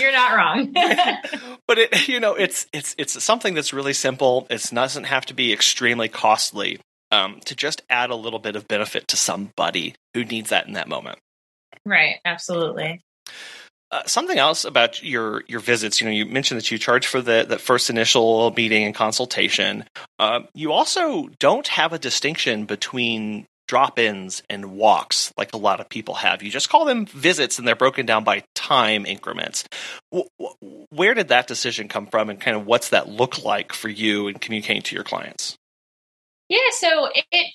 [0.00, 0.74] you're not wrong.
[1.66, 4.48] But it you know it's it's it's something that's really simple.
[4.50, 6.80] It doesn't have to be extremely costly
[7.12, 10.72] um, to just add a little bit of benefit to somebody who needs that in
[10.72, 11.20] that moment.
[11.86, 12.16] Right.
[12.24, 13.04] Absolutely
[13.92, 16.00] uh, something else about your your visits.
[16.00, 19.84] You know, you mentioned that you charge for the the first initial meeting and consultation.
[20.18, 25.88] Uh, you also don't have a distinction between drop-ins and walks like a lot of
[25.88, 26.42] people have.
[26.42, 29.64] You just call them visits, and they're broken down by time increments.
[30.90, 34.28] Where did that decision come from, and kind of what's that look like for you
[34.28, 35.56] in communicating to your clients?
[36.48, 37.46] Yeah, so it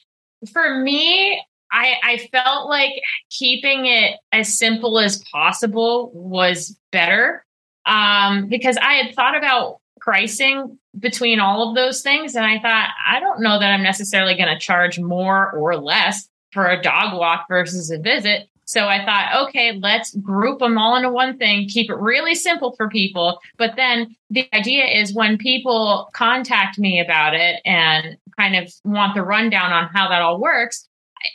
[0.51, 1.41] for me,
[1.75, 2.93] I, I felt like
[3.29, 7.45] keeping it as simple as possible was better
[7.85, 12.35] um, because I had thought about pricing between all of those things.
[12.35, 16.29] And I thought, I don't know that I'm necessarily going to charge more or less
[16.53, 18.47] for a dog walk versus a visit.
[18.63, 22.73] So I thought, okay, let's group them all into one thing, keep it really simple
[22.77, 23.39] for people.
[23.57, 29.13] But then the idea is when people contact me about it and kind of want
[29.13, 30.87] the rundown on how that all works,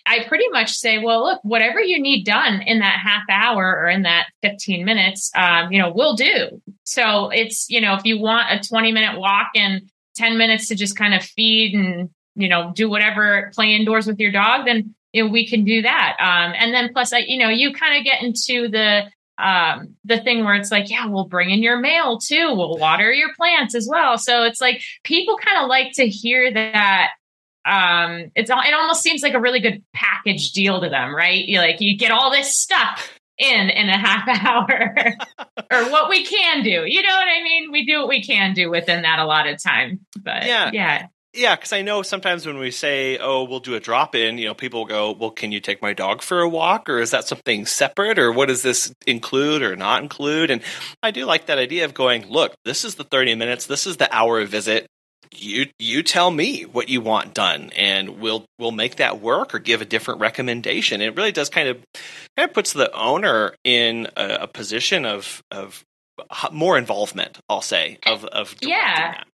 [0.07, 3.89] I pretty much say, well, look, whatever you need done in that half hour or
[3.89, 6.61] in that 15 minutes, um, you know, we'll do.
[6.85, 9.83] So it's, you know, if you want a 20 minute walk and
[10.17, 14.19] 10 minutes to just kind of feed and, you know, do whatever, play indoors with
[14.19, 16.17] your dog, then, you know, we can do that.
[16.21, 20.21] Um, and then plus, I, you know, you kind of get into the, um, the
[20.21, 22.55] thing where it's like, yeah, we'll bring in your mail too.
[22.55, 24.19] We'll water your plants as well.
[24.19, 27.11] So it's like people kind of like to hear that
[27.65, 31.45] um it's it almost seems like a really good package deal to them right?
[31.45, 34.95] You like you get all this stuff in in a half hour
[35.73, 36.85] or what we can do.
[36.87, 37.73] You know what i mean?
[37.73, 40.01] We do what we can do within that a lot of time.
[40.23, 40.71] But yeah.
[40.73, 41.07] yeah.
[41.33, 44.47] Yeah, because I know sometimes when we say, "Oh, we'll do a drop in," you
[44.47, 47.29] know, people go, "Well, can you take my dog for a walk, or is that
[47.29, 50.61] something separate, or what does this include or not include?" And
[51.05, 53.97] I do like that idea of going, "Look, this is the thirty minutes, this is
[53.97, 54.89] the hour visit
[55.33, 59.59] you you tell me what you want done and we'll we'll make that work or
[59.59, 61.77] give a different recommendation it really does kind of
[62.37, 65.85] kind of puts the owner in a, a position of of
[66.53, 69.27] more involvement i'll say of of yeah that.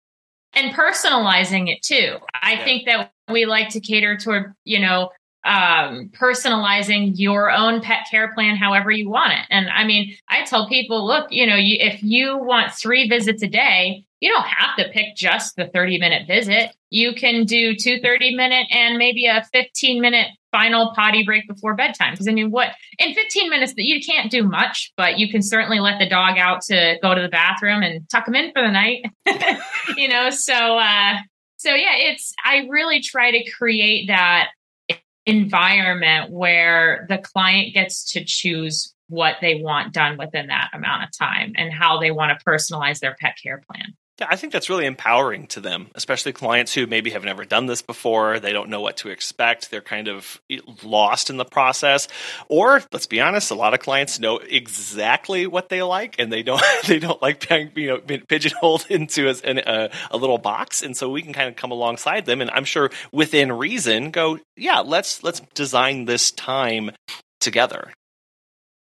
[0.54, 2.64] and personalizing it too i yeah.
[2.64, 5.10] think that we like to cater toward you know
[5.44, 9.46] um, personalizing your own pet care plan however you want it.
[9.50, 13.42] And I mean, I tell people, look, you know, you, if you want three visits
[13.42, 16.74] a day, you don't have to pick just the 30 minute visit.
[16.88, 21.74] You can do two 30 minute and maybe a 15 minute final potty break before
[21.74, 22.14] bedtime.
[22.14, 25.42] Because I mean, what in 15 minutes that you can't do much, but you can
[25.42, 28.62] certainly let the dog out to go to the bathroom and tuck him in for
[28.62, 29.04] the night.
[29.96, 31.16] you know, so uh,
[31.56, 34.48] so yeah, it's I really try to create that
[35.26, 41.10] environment where the client gets to choose what they want done within that amount of
[41.16, 43.94] time and how they want to personalize their pet care plan.
[44.20, 47.66] Yeah, I think that's really empowering to them, especially clients who maybe have never done
[47.66, 48.38] this before.
[48.38, 49.72] They don't know what to expect.
[49.72, 52.06] They're kind of eh, lost in the process.
[52.48, 56.44] Or let's be honest, a lot of clients know exactly what they like, and they
[56.44, 60.82] don't they don't like being you know pigeonholed into a, a, a little box.
[60.82, 64.38] And so we can kind of come alongside them, and I'm sure within reason, go
[64.56, 66.92] yeah, let's let's design this time
[67.40, 67.92] together.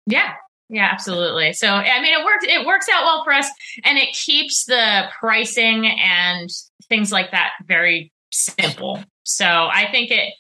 [0.06, 0.36] Yeah,
[0.70, 1.54] yeah, absolutely.
[1.54, 2.46] So, I mean, it works.
[2.48, 3.50] It works out well for us,
[3.84, 6.50] and it keeps the pricing and
[6.90, 9.04] things like that very simple.
[9.24, 10.34] So, I think it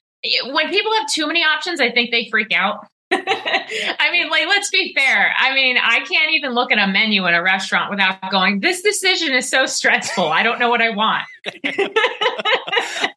[0.51, 2.87] when people have too many options, I think they freak out.
[3.11, 5.33] I mean, like, let's be fair.
[5.37, 8.81] I mean, I can't even look at a menu in a restaurant without going, this
[8.81, 10.25] decision is so stressful.
[10.25, 11.23] I don't know what I want.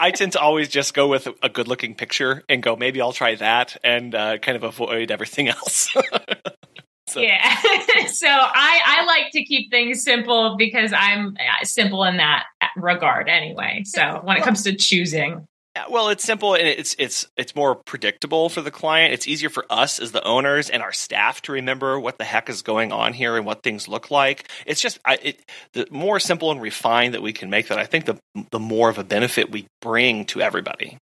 [0.01, 3.13] I tend to always just go with a good looking picture and go, maybe I'll
[3.13, 5.95] try that and uh, kind of avoid everything else.
[7.09, 7.21] So.
[7.21, 7.57] Yeah.
[8.09, 12.45] so I, I like to keep things simple because I'm uh, simple in that
[12.77, 13.83] regard anyway.
[13.85, 15.47] So when it comes to choosing.
[15.91, 19.13] Well, it's simple and it's it's it's more predictable for the client.
[19.13, 22.49] It's easier for us as the owners and our staff to remember what the heck
[22.49, 24.49] is going on here and what things look like.
[24.65, 25.41] It's just I, it,
[25.75, 28.19] the more simple and refined that we can make that, I think the
[28.51, 30.99] the more of a benefit we bring to everybody.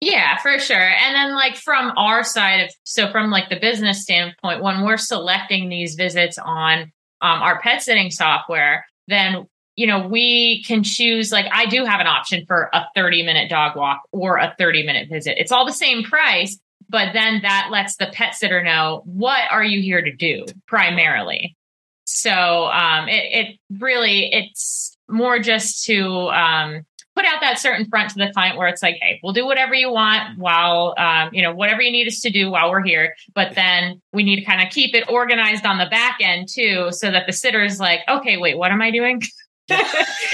[0.00, 0.76] Yeah, for sure.
[0.76, 4.98] And then like from our side of so from like the business standpoint, when we're
[4.98, 6.92] selecting these visits on
[7.22, 12.00] um, our pet sitting software, then you know, we can choose, like, I do have
[12.00, 15.38] an option for a 30 minute dog walk or a 30 minute visit.
[15.38, 19.62] It's all the same price, but then that lets the pet sitter know what are
[19.62, 21.56] you here to do primarily.
[22.04, 26.86] So um, it, it really, it's more just to um,
[27.16, 29.74] put out that certain front to the client where it's like, hey, we'll do whatever
[29.74, 33.16] you want while, um, you know, whatever you need us to do while we're here.
[33.34, 36.88] But then we need to kind of keep it organized on the back end too,
[36.92, 39.22] so that the sitter is like, okay, wait, what am I doing?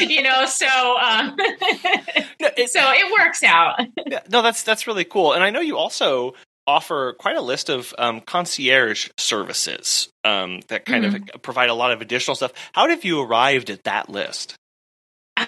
[0.01, 3.81] you know, so um, no, it, so it works out.
[4.29, 6.35] no, that's that's really cool, and I know you also
[6.67, 11.25] offer quite a list of um, concierge services um, that kind mm-hmm.
[11.35, 12.53] of provide a lot of additional stuff.
[12.73, 14.55] How have you arrived at that list?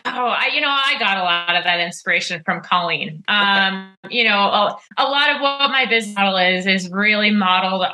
[0.06, 3.24] Oh, I, you know, I got a lot of that inspiration from Colleen.
[3.28, 3.92] Um.
[4.10, 7.86] You know, a, a, lot of what my business model is is really modeled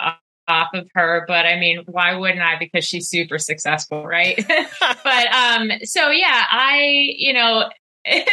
[0.51, 2.59] off of her, but I mean, why wouldn't I?
[2.59, 4.37] Because she's super successful, right?
[5.05, 7.71] but um, so yeah, I, you know,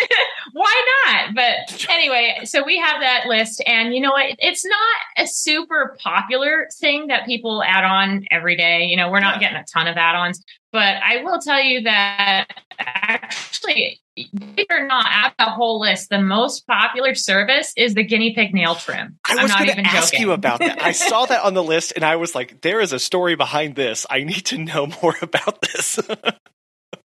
[0.54, 1.36] why not?
[1.36, 4.36] But anyway, so we have that list, and you know what?
[4.40, 8.86] It's not a super popular thing that people add on every day.
[8.86, 11.82] You know, we're not getting a ton of add ons, but I will tell you
[11.82, 12.48] that
[12.80, 18.04] actually believe it or not, at the whole list, the most popular service is the
[18.04, 19.18] guinea pig nail trim.
[19.26, 20.28] I was going to ask joking.
[20.28, 20.82] you about that.
[20.82, 23.76] I saw that on the list and I was like, there is a story behind
[23.76, 24.06] this.
[24.10, 26.00] I need to know more about this.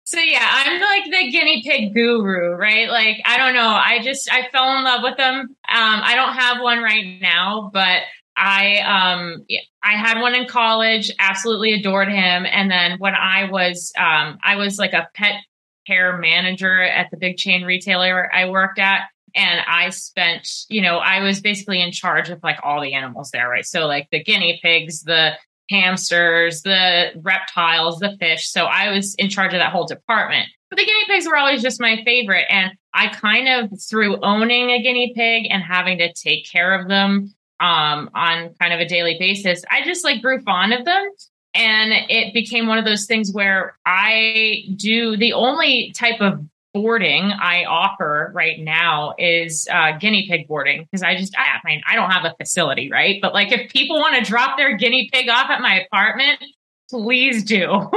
[0.09, 2.89] So yeah, I'm like the guinea pig guru, right?
[2.89, 3.67] Like, I don't know.
[3.67, 5.35] I just, I fell in love with them.
[5.35, 8.01] Um, I don't have one right now, but
[8.35, 9.45] I um
[9.83, 12.47] I had one in college, absolutely adored him.
[12.49, 15.43] And then when I was um I was like a pet
[15.85, 19.09] care manager at the big chain retailer I worked at.
[19.35, 23.29] And I spent, you know, I was basically in charge of like all the animals
[23.31, 23.65] there, right?
[23.65, 25.33] So, like the guinea pigs, the
[25.69, 28.49] hamsters, the reptiles, the fish.
[28.49, 30.47] So, I was in charge of that whole department.
[30.69, 32.45] But the guinea pigs were always just my favorite.
[32.49, 36.87] And I kind of, through owning a guinea pig and having to take care of
[36.87, 41.09] them um, on kind of a daily basis, I just like grew fond of them.
[41.55, 46.39] And it became one of those things where I do the only type of
[46.73, 51.59] boarding I offer right now is uh, guinea pig boarding because I just I, I
[51.65, 54.77] mean I don't have a facility right, but like if people want to drop their
[54.77, 56.43] guinea pig off at my apartment,
[56.89, 57.65] please do.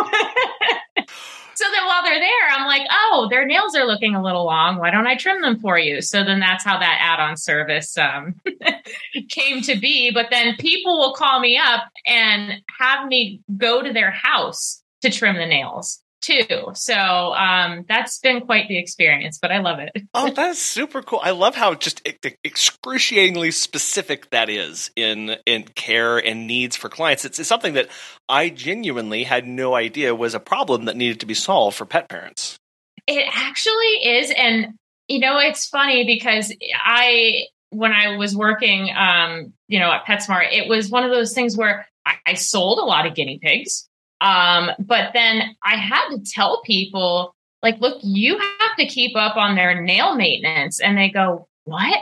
[1.55, 4.79] so then while they're there, I'm like, oh, their nails are looking a little long.
[4.79, 6.03] Why don't I trim them for you?
[6.03, 8.35] So then that's how that add-on service um,
[9.31, 10.11] came to be.
[10.12, 15.11] But then people will call me up and have me go to their house to
[15.11, 16.70] trim the nails too.
[16.75, 19.91] So um, that's been quite the experience, but I love it.
[20.14, 21.20] oh, that's super cool.
[21.23, 22.01] I love how just
[22.45, 27.25] excruciatingly specific that is in in care and needs for clients.
[27.25, 27.89] It's, it's something that
[28.29, 32.09] I genuinely had no idea was a problem that needed to be solved for pet
[32.09, 32.57] parents.
[33.07, 34.75] It actually is, and
[35.09, 40.53] you know, it's funny because I when I was working, um, you know, at PetSmart,
[40.53, 43.89] it was one of those things where I, I sold a lot of guinea pigs
[44.23, 49.37] um, but then I had to tell people, like, look, you have to keep up
[49.37, 50.81] on their nail maintenance.
[50.81, 51.99] And they go, what?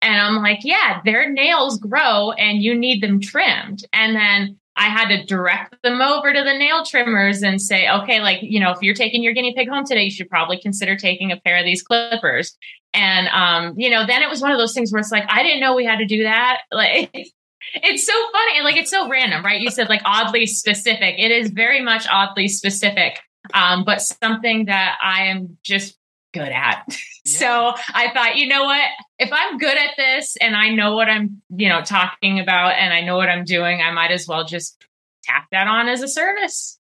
[0.00, 3.84] And I'm like, yeah, their nails grow and you need them trimmed.
[3.92, 8.20] And then I had to direct them over to the nail trimmers and say, okay,
[8.20, 10.96] like, you know, if you're taking your guinea pig home today, you should probably consider
[10.96, 12.56] taking a pair of these clippers.
[12.94, 15.42] And, um, you know, then it was one of those things where it's like, I
[15.42, 16.60] didn't know we had to do that.
[16.72, 17.28] Like,
[17.74, 18.62] it's so funny.
[18.62, 19.60] Like it's so random, right?
[19.60, 21.16] You said like oddly specific.
[21.18, 23.20] It is very much oddly specific,
[23.54, 25.96] um, but something that I am just
[26.32, 26.84] good at.
[27.24, 27.38] Yeah.
[27.40, 28.88] So I thought, you know what?
[29.18, 32.90] If I'm good at this and I know what I'm, you know, talking about and
[32.90, 34.82] I know what I'm doing, I might as well just
[35.24, 36.77] tack that on as a service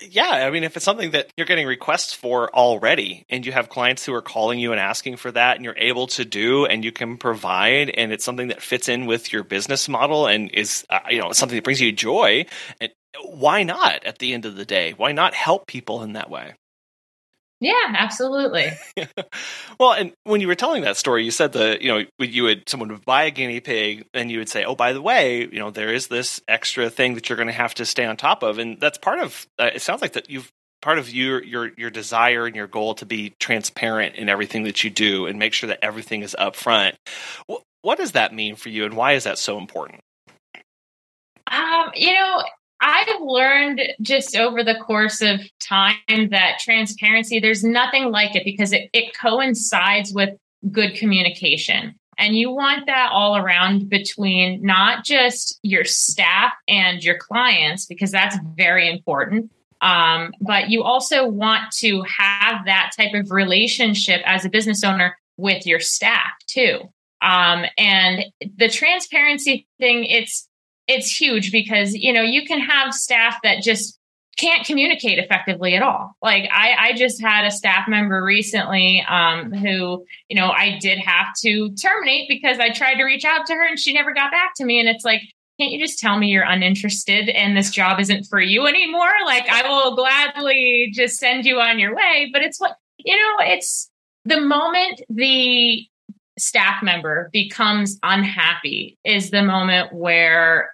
[0.00, 3.68] yeah, I mean, if it's something that you're getting requests for already, and you have
[3.68, 6.84] clients who are calling you and asking for that, and you're able to do, and
[6.84, 10.86] you can provide, and it's something that fits in with your business model, and is
[10.90, 12.46] uh, you know something that brings you joy,
[13.24, 14.04] why not?
[14.04, 16.54] At the end of the day, why not help people in that way?
[17.60, 18.70] Yeah, absolutely.
[19.78, 22.68] well, and when you were telling that story, you said that you know you would
[22.68, 25.58] someone would buy a guinea pig, and you would say, "Oh, by the way, you
[25.58, 28.42] know there is this extra thing that you're going to have to stay on top
[28.42, 29.46] of," and that's part of.
[29.58, 30.50] Uh, it sounds like that you've
[30.80, 34.82] part of your your your desire and your goal to be transparent in everything that
[34.82, 36.94] you do and make sure that everything is upfront.
[37.46, 40.00] What, what does that mean for you, and why is that so important?
[41.46, 42.42] Um, you know,
[42.80, 48.72] I've learned just over the course of time that transparency, there's nothing like it because
[48.72, 50.30] it, it coincides with
[50.70, 51.94] good communication.
[52.18, 58.10] And you want that all around between not just your staff and your clients, because
[58.10, 59.50] that's very important.
[59.80, 65.16] Um, but you also want to have that type of relationship as a business owner
[65.38, 66.80] with your staff too.
[67.22, 68.24] Um, and
[68.56, 70.46] the transparency thing, it's
[70.90, 73.98] it's huge because you know you can have staff that just
[74.40, 76.16] can't communicate effectively at all.
[76.22, 80.98] Like I, I just had a staff member recently um, who, you know, I did
[80.98, 84.30] have to terminate because I tried to reach out to her and she never got
[84.30, 84.80] back to me.
[84.80, 85.20] And it's like,
[85.58, 89.10] can't you just tell me you're uninterested and this job isn't for you anymore?
[89.26, 92.30] Like I will gladly just send you on your way.
[92.32, 93.90] But it's what, you know, it's
[94.24, 95.86] the moment the
[96.38, 100.70] staff member becomes unhappy is the moment where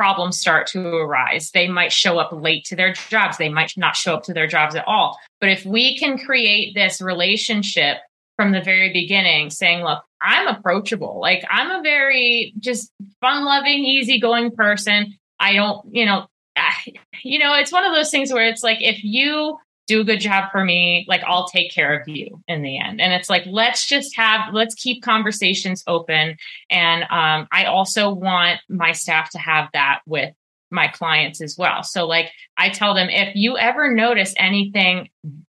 [0.00, 1.50] problems start to arise.
[1.50, 3.36] They might show up late to their jobs.
[3.36, 5.18] They might not show up to their jobs at all.
[5.42, 7.98] But if we can create this relationship
[8.36, 11.20] from the very beginning, saying, look, I'm approachable.
[11.20, 12.90] Like I'm a very just
[13.20, 15.18] fun loving, easygoing person.
[15.38, 16.28] I don't, you know,
[17.22, 19.58] you know, it's one of those things where it's like if you
[19.90, 23.00] do a good job for me like i'll take care of you in the end.
[23.00, 26.36] And it's like let's just have let's keep conversations open.
[26.70, 30.32] And um, i also want my staff to have that with
[30.70, 31.82] my clients as well.
[31.82, 35.08] So like i tell them if you ever notice anything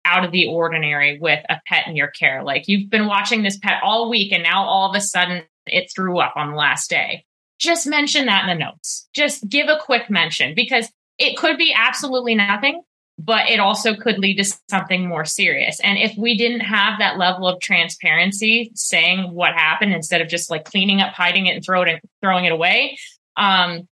[0.05, 3.59] out of the ordinary with a pet in your care like you've been watching this
[3.59, 6.91] pet all week and now all of a sudden it threw up on the last
[6.91, 7.25] day
[7.63, 9.09] just mention that in the notes.
[9.15, 12.83] Just give a quick mention because it could be absolutely nothing
[13.19, 15.79] but it also could lead to something more serious.
[15.81, 20.51] And if we didn't have that level of transparency saying what happened instead of just
[20.51, 22.97] like cleaning up, hiding it and throw it throwing it away,
[23.37, 23.89] um,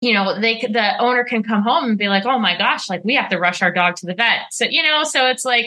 [0.00, 3.04] you know, they the owner can come home and be like, "Oh my gosh, like
[3.04, 5.66] we have to rush our dog to the vet." So, you know, so it's like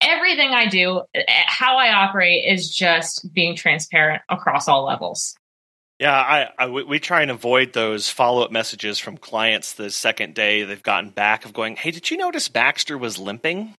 [0.00, 5.36] everything I do, eh, how I operate is just being transparent across all levels.
[6.00, 10.34] Yeah, I, I, we try and avoid those follow up messages from clients the second
[10.34, 13.74] day they've gotten back of going, "Hey, did you notice Baxter was limping?"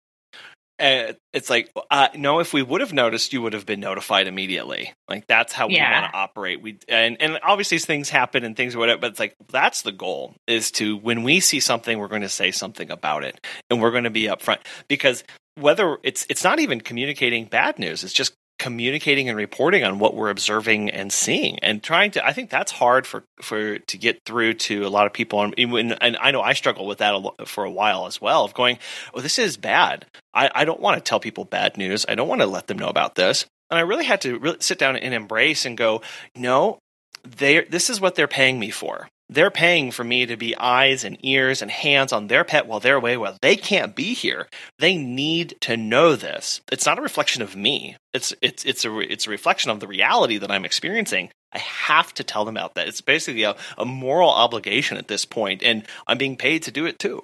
[0.80, 4.28] Uh, it's like, uh, no, if we would have noticed, you would have been notified
[4.28, 4.94] immediately.
[5.08, 5.90] Like that's how yeah.
[5.90, 6.62] we want to operate.
[6.62, 10.36] We and and obviously things happen and things whatever, but it's like that's the goal
[10.48, 13.40] is to when we see something, we're going to say something about it,
[13.72, 15.24] and we're going to be upfront because
[15.56, 20.14] whether it's it's not even communicating bad news, it's just communicating and reporting on what
[20.14, 24.20] we're observing and seeing and trying to i think that's hard for for to get
[24.24, 25.42] through to a lot of people.
[25.42, 28.54] And, and i know i struggle with that a, for a while as well of
[28.54, 28.78] going
[29.16, 30.06] oh this is bad.
[30.32, 32.06] I, I don't want to tell people bad news.
[32.08, 33.48] I don't want to let them know about this.
[33.72, 36.04] And i really had to really sit down and embrace and go
[36.36, 36.78] no
[37.24, 41.04] they this is what they're paying me for they're paying for me to be eyes
[41.06, 44.48] and ears and hands on their pet while they're away while they can't be here.
[44.78, 46.62] They need to know this.
[46.72, 47.96] It's not a reflection of me.
[48.14, 51.30] It's it's it's a it's a reflection of the reality that I'm experiencing.
[51.54, 52.88] I have to tell them about that.
[52.88, 56.86] It's basically a, a moral obligation at this point, and I'm being paid to do
[56.86, 57.22] it too.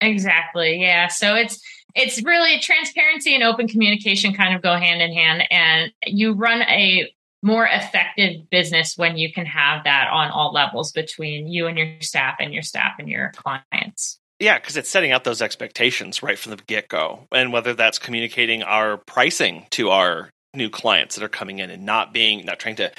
[0.00, 0.80] Exactly.
[0.80, 1.08] Yeah.
[1.08, 1.60] So it's
[1.94, 6.62] it's really transparency and open communication kind of go hand in hand and you run
[6.62, 7.08] a
[7.44, 12.00] more effective business when you can have that on all levels between you and your
[12.00, 14.18] staff and your staff and your clients.
[14.40, 17.28] Yeah, because it's setting out those expectations right from the get go.
[17.30, 21.84] And whether that's communicating our pricing to our new clients that are coming in and
[21.84, 22.90] not being, not trying to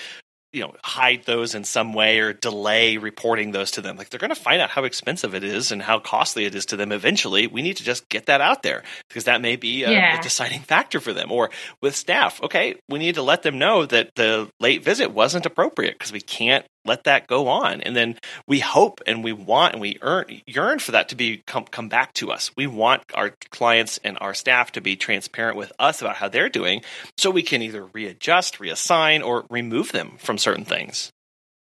[0.55, 3.97] you know hide those in some way or delay reporting those to them.
[3.97, 6.65] Like they're going to find out how expensive it is and how costly it is
[6.67, 7.47] to them eventually.
[7.47, 10.19] We need to just get that out there because that may be a, yeah.
[10.19, 11.31] a deciding factor for them.
[11.31, 11.49] Or
[11.81, 15.95] with staff okay we need to let them know that the late visit wasn't appropriate
[15.97, 17.81] because we can't let that go on.
[17.81, 18.17] And then
[18.47, 21.89] we hope and we want and we earn yearn for that to be come, come
[21.89, 22.51] back to us.
[22.55, 26.49] We want our clients and our staff to be transparent with us about how they're
[26.49, 26.81] doing
[27.17, 31.11] so we can either readjust reassign or remove them from certain things.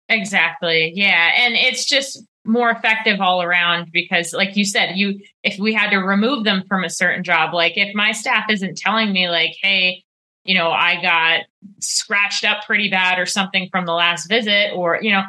[0.08, 0.92] Exactly.
[0.94, 1.32] Yeah.
[1.36, 5.90] And it's just more effective all around because like you said you if we had
[5.90, 9.56] to remove them from a certain job like if my staff isn't telling me like
[9.60, 10.04] hey
[10.46, 11.40] you know, I got
[11.80, 15.22] scratched up pretty bad or something from the last visit, or, you know,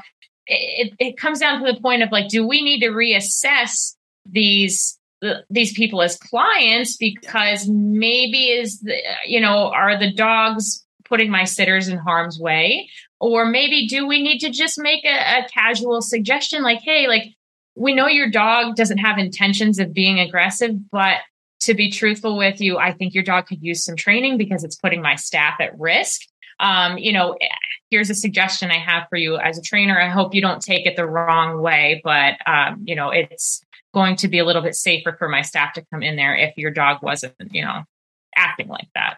[0.47, 4.97] it, it comes down to the point of like, do we need to reassess these
[5.49, 11.43] these people as clients because maybe is the, you know are the dogs putting my
[11.43, 12.87] sitters in harm's way?
[13.19, 17.33] Or maybe do we need to just make a, a casual suggestion like hey like
[17.75, 21.17] we know your dog doesn't have intentions of being aggressive, but
[21.61, 24.75] to be truthful with you, I think your dog could use some training because it's
[24.75, 26.21] putting my staff at risk.
[26.59, 27.37] Um, you know,
[27.89, 29.99] here's a suggestion I have for you as a trainer.
[29.99, 33.61] I hope you don't take it the wrong way, but um, you know, it's
[33.93, 36.57] going to be a little bit safer for my staff to come in there if
[36.57, 37.83] your dog wasn't, you know,
[38.37, 39.17] acting like that.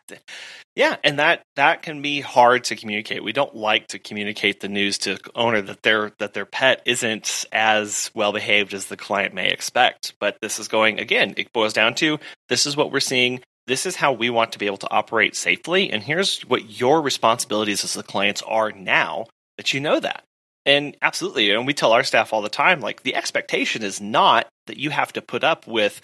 [0.76, 3.24] Yeah, and that that can be hard to communicate.
[3.24, 7.46] We don't like to communicate the news to owner that their that their pet isn't
[7.52, 10.14] as well behaved as the client may expect.
[10.20, 13.42] But this is going again, it boils down to this is what we're seeing.
[13.68, 17.02] This is how we want to be able to operate safely and here's what your
[17.02, 19.26] responsibilities as the clients are now
[19.58, 20.24] that you know that.
[20.66, 24.48] And absolutely, and we tell our staff all the time like the expectation is not
[24.68, 26.02] that you have to put up with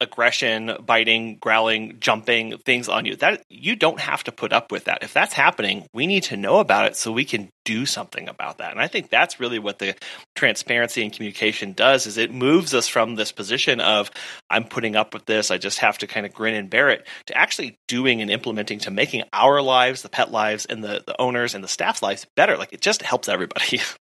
[0.00, 3.16] aggression, biting, growling, jumping, things on you.
[3.16, 5.02] That you don't have to put up with that.
[5.02, 8.58] If that's happening, we need to know about it so we can do something about
[8.58, 8.72] that.
[8.72, 9.94] And I think that's really what the
[10.34, 14.10] transparency and communication does is it moves us from this position of
[14.48, 17.06] I'm putting up with this, I just have to kind of grin and bear it
[17.26, 21.20] to actually doing and implementing to making our lives, the pet lives and the, the
[21.20, 22.56] owners and the staff's lives better.
[22.56, 23.80] Like it just helps everybody.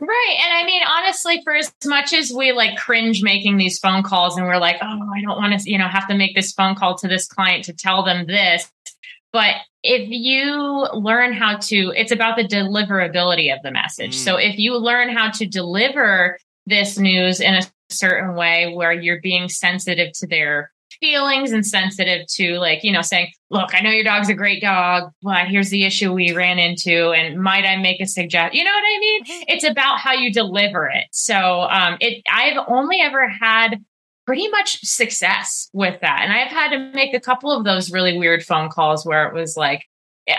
[0.00, 0.36] Right.
[0.42, 4.36] And I mean, honestly, for as much as we like cringe making these phone calls
[4.36, 6.74] and we're like, oh, I don't want to, you know, have to make this phone
[6.74, 8.70] call to this client to tell them this.
[9.32, 14.16] But if you learn how to, it's about the deliverability of the message.
[14.16, 14.24] Mm.
[14.24, 19.20] So if you learn how to deliver this news in a certain way where you're
[19.20, 20.70] being sensitive to their
[21.04, 24.62] feelings and sensitive to like you know saying look i know your dog's a great
[24.62, 28.64] dog but here's the issue we ran into and might i make a suggestion you
[28.64, 29.42] know what i mean mm-hmm.
[29.48, 33.84] it's about how you deliver it so um it i've only ever had
[34.24, 38.16] pretty much success with that and i've had to make a couple of those really
[38.16, 39.84] weird phone calls where it was like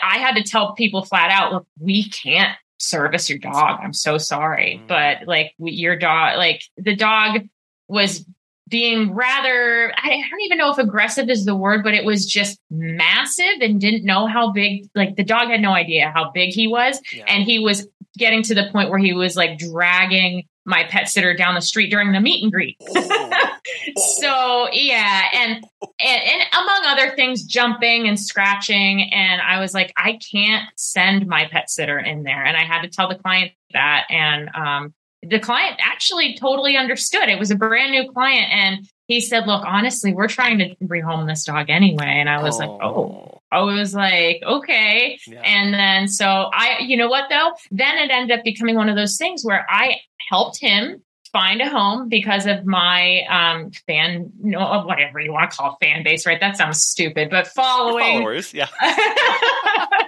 [0.01, 4.17] i had to tell people flat out look we can't service your dog i'm so
[4.17, 4.87] sorry mm-hmm.
[4.87, 7.41] but like your dog like the dog
[7.87, 8.25] was
[8.67, 12.59] being rather I don't even know if aggressive is the word, but it was just
[12.71, 16.67] massive and didn't know how big like the dog had no idea how big he
[16.67, 16.99] was.
[17.13, 17.25] Yeah.
[17.27, 17.87] And he was
[18.17, 21.91] getting to the point where he was like dragging my pet sitter down the street
[21.91, 22.77] during the meet and greet.
[22.81, 23.57] Oh.
[24.19, 25.63] so yeah, and,
[25.99, 29.13] and and among other things, jumping and scratching.
[29.13, 32.43] And I was like, I can't send my pet sitter in there.
[32.43, 34.05] And I had to tell the client that.
[34.09, 34.93] And um,
[35.29, 37.29] the client actually totally understood.
[37.29, 41.27] It was a brand new client and he said, look, honestly, we're trying to rehome
[41.27, 42.07] this dog anyway.
[42.07, 42.59] And I was oh.
[42.59, 45.19] like, oh, I was like, okay.
[45.27, 45.41] Yeah.
[45.41, 47.51] And then so I, you know what though?
[47.71, 49.99] Then it ended up becoming one of those things where I
[50.29, 51.03] helped him
[51.35, 55.85] find a home because of my um fan no whatever you want to call it
[55.85, 59.99] fan base right that sounds stupid but following followers yeah that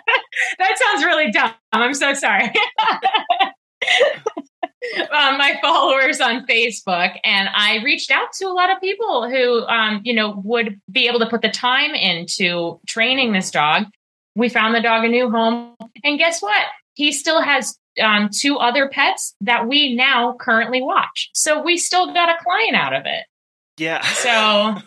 [0.57, 2.45] sounds really dumb i'm so sorry
[4.99, 9.65] um, my followers on Facebook, and I reached out to a lot of people who,
[9.65, 13.85] um, you know, would be able to put the time into training this dog.
[14.35, 16.65] We found the dog a new home, and guess what?
[16.93, 21.29] He still has um, two other pets that we now currently watch.
[21.33, 23.25] So we still got a client out of it.
[23.77, 24.03] Yeah.
[24.15, 24.81] So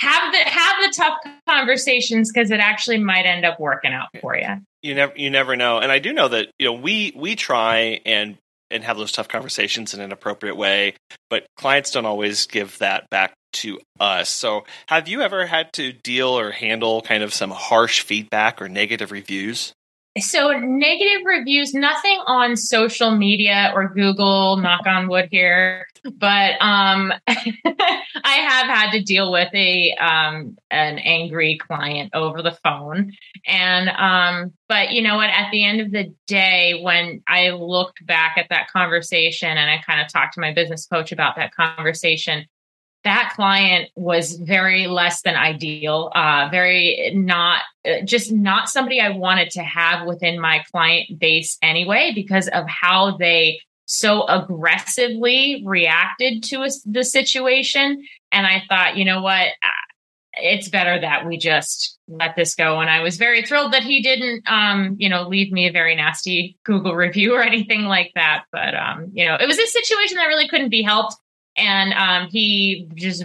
[0.00, 1.18] have the have the tough
[1.48, 4.48] conversations because it actually might end up working out for you.
[4.82, 5.78] You never you never know.
[5.78, 8.36] And I do know that you know we we try and
[8.74, 10.94] and have those tough conversations in an appropriate way.
[11.30, 14.28] But clients don't always give that back to us.
[14.28, 18.68] So, have you ever had to deal or handle kind of some harsh feedback or
[18.68, 19.72] negative reviews?
[20.20, 27.12] So, negative reviews, nothing on social media or Google, knock on wood here, but um,
[27.26, 33.12] I have had to deal with a um, an angry client over the phone.
[33.46, 38.06] And um, but you know what, at the end of the day, when I looked
[38.06, 41.54] back at that conversation and I kind of talked to my business coach about that
[41.54, 42.46] conversation,
[43.04, 49.10] that client was very less than ideal, uh, very not uh, just not somebody I
[49.10, 56.42] wanted to have within my client base anyway, because of how they so aggressively reacted
[56.44, 58.02] to a, the situation.
[58.32, 59.48] And I thought, you know what?
[60.36, 62.80] It's better that we just let this go.
[62.80, 65.94] And I was very thrilled that he didn't, um, you know, leave me a very
[65.94, 68.44] nasty Google review or anything like that.
[68.50, 71.16] But, um, you know, it was a situation that really couldn't be helped
[71.56, 73.24] and um, he just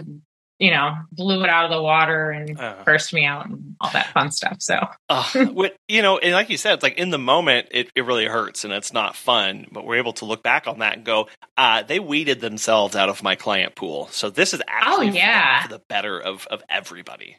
[0.58, 3.90] you know blew it out of the water and uh, cursed me out and all
[3.90, 4.78] that fun stuff so
[5.08, 8.04] uh, what, you know and like you said it's like in the moment it, it
[8.04, 11.04] really hurts and it's not fun but we're able to look back on that and
[11.04, 15.12] go uh, they weeded themselves out of my client pool so this is actually oh,
[15.12, 15.62] yeah.
[15.62, 17.36] for the better of of everybody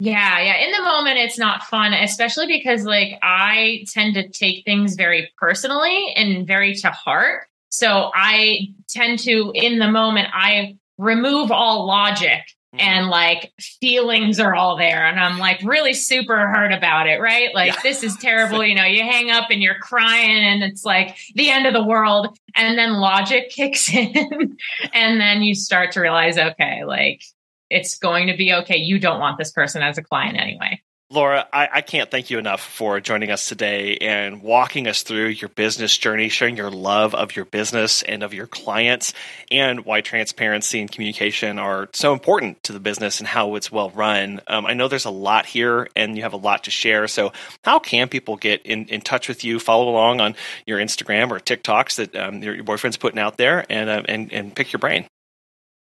[0.00, 0.56] yeah, yeah.
[0.56, 5.32] In the moment, it's not fun, especially because like I tend to take things very
[5.38, 7.46] personally and very to heart.
[7.76, 12.42] So I tend to, in the moment, I remove all logic
[12.74, 12.80] mm-hmm.
[12.80, 17.52] and like feelings are all there and i'm like really super hurt about it right
[17.52, 17.80] like yeah.
[17.82, 21.50] this is terrible you know you hang up and you're crying and it's like the
[21.50, 24.56] end of the world and then logic kicks in
[24.92, 27.22] and then you start to realize okay like
[27.70, 30.80] it's going to be okay you don't want this person as a client anyway
[31.14, 35.28] Laura, I, I, can't thank you enough for joining us today and walking us through
[35.28, 39.14] your business journey, sharing your love of your business and of your clients,
[39.48, 43.90] and why transparency and communication are so important to the business and how it's well
[43.90, 44.40] run.
[44.48, 47.06] Um, I know there's a lot here and you have a lot to share.
[47.06, 50.34] So, how can people get in, in touch with you, follow along on
[50.66, 54.32] your Instagram or TikToks that um, your, your, boyfriend's putting out there, and, uh, and,
[54.32, 55.06] and pick your brain?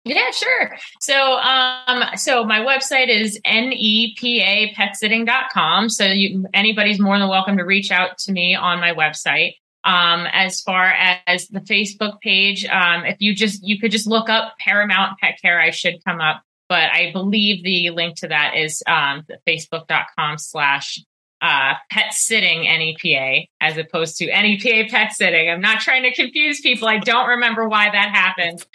[0.08, 0.78] Yeah, sure.
[1.02, 5.90] So, um, so my website is nepapetsitting.com.
[5.90, 9.56] So you, anybody's more than welcome to reach out to me on my website.
[9.84, 10.94] Um, as far
[11.28, 15.40] as the Facebook page, um, if you just, you could just look up Paramount Pet
[15.42, 16.44] Care, I should come up.
[16.70, 21.00] But I believe the link to that is, um, facebook.com slash
[21.42, 25.50] uh, pet sitting NEPA as opposed to NEPA pet sitting.
[25.50, 26.88] I'm not trying to confuse people.
[26.88, 28.66] I don't remember why that happened.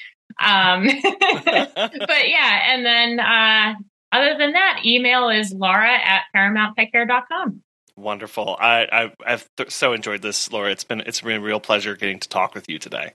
[0.40, 3.74] Um, but yeah, and then uh,
[4.12, 7.62] other than that, email is laura at paramountpetcare.com.
[7.96, 8.56] Wonderful.
[8.58, 10.70] I, I I've th- so enjoyed this, Laura.
[10.70, 13.12] It's been it's been a real pleasure getting to talk with you today.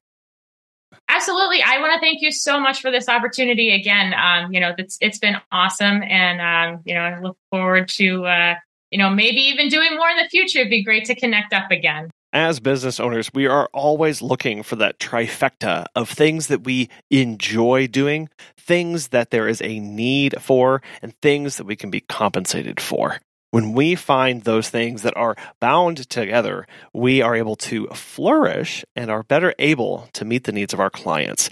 [1.09, 1.61] Absolutely.
[1.63, 4.13] I want to thank you so much for this opportunity again.
[4.13, 8.25] Um, you know, it's it's been awesome, and um, you know, I look forward to
[8.25, 8.55] uh,
[8.91, 10.59] you know maybe even doing more in the future.
[10.59, 14.75] It'd be great to connect up again as business owners, we are always looking for
[14.77, 20.81] that trifecta of things that we enjoy doing, things that there is a need for,
[21.01, 23.19] and things that we can be compensated for.
[23.51, 29.09] When we find those things that are bound together, we are able to flourish and
[29.09, 31.49] are better able to meet the needs of our clients.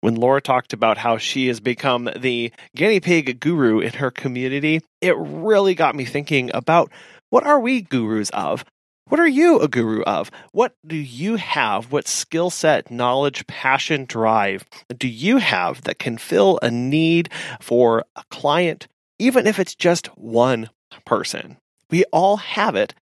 [0.00, 4.82] When Laura talked about how she has become the guinea pig guru in her community,
[5.00, 6.90] it really got me thinking about
[7.30, 8.64] what are we gurus of?
[9.08, 10.32] What are you a guru of?
[10.50, 11.92] What do you have?
[11.92, 14.64] What skill set, knowledge, passion, drive
[14.96, 17.28] do you have that can fill a need
[17.60, 18.88] for a client,
[19.20, 20.70] even if it's just one
[21.04, 21.56] person?
[21.88, 22.94] We all have it.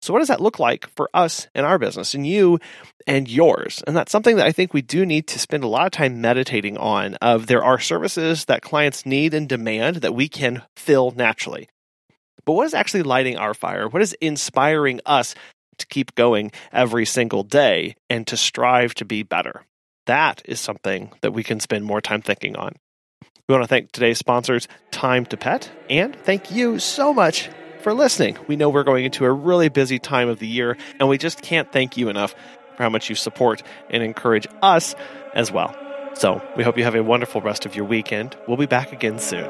[0.00, 2.58] So, what does that look like for us and our business and you
[3.06, 3.84] and yours?
[3.86, 6.20] And that's something that I think we do need to spend a lot of time
[6.20, 7.14] meditating on.
[7.16, 11.68] Of there are services that clients need and demand that we can fill naturally.
[12.44, 13.88] But what is actually lighting our fire?
[13.88, 15.34] What is inspiring us
[15.78, 19.64] to keep going every single day and to strive to be better?
[20.06, 22.74] That is something that we can spend more time thinking on.
[23.48, 27.50] We want to thank today's sponsors, Time to Pet, and thank you so much
[27.80, 28.36] for listening.
[28.46, 31.42] We know we're going into a really busy time of the year, and we just
[31.42, 32.34] can't thank you enough
[32.76, 34.94] for how much you support and encourage us
[35.34, 35.76] as well.
[36.14, 38.36] So, we hope you have a wonderful rest of your weekend.
[38.46, 39.48] We'll be back again soon.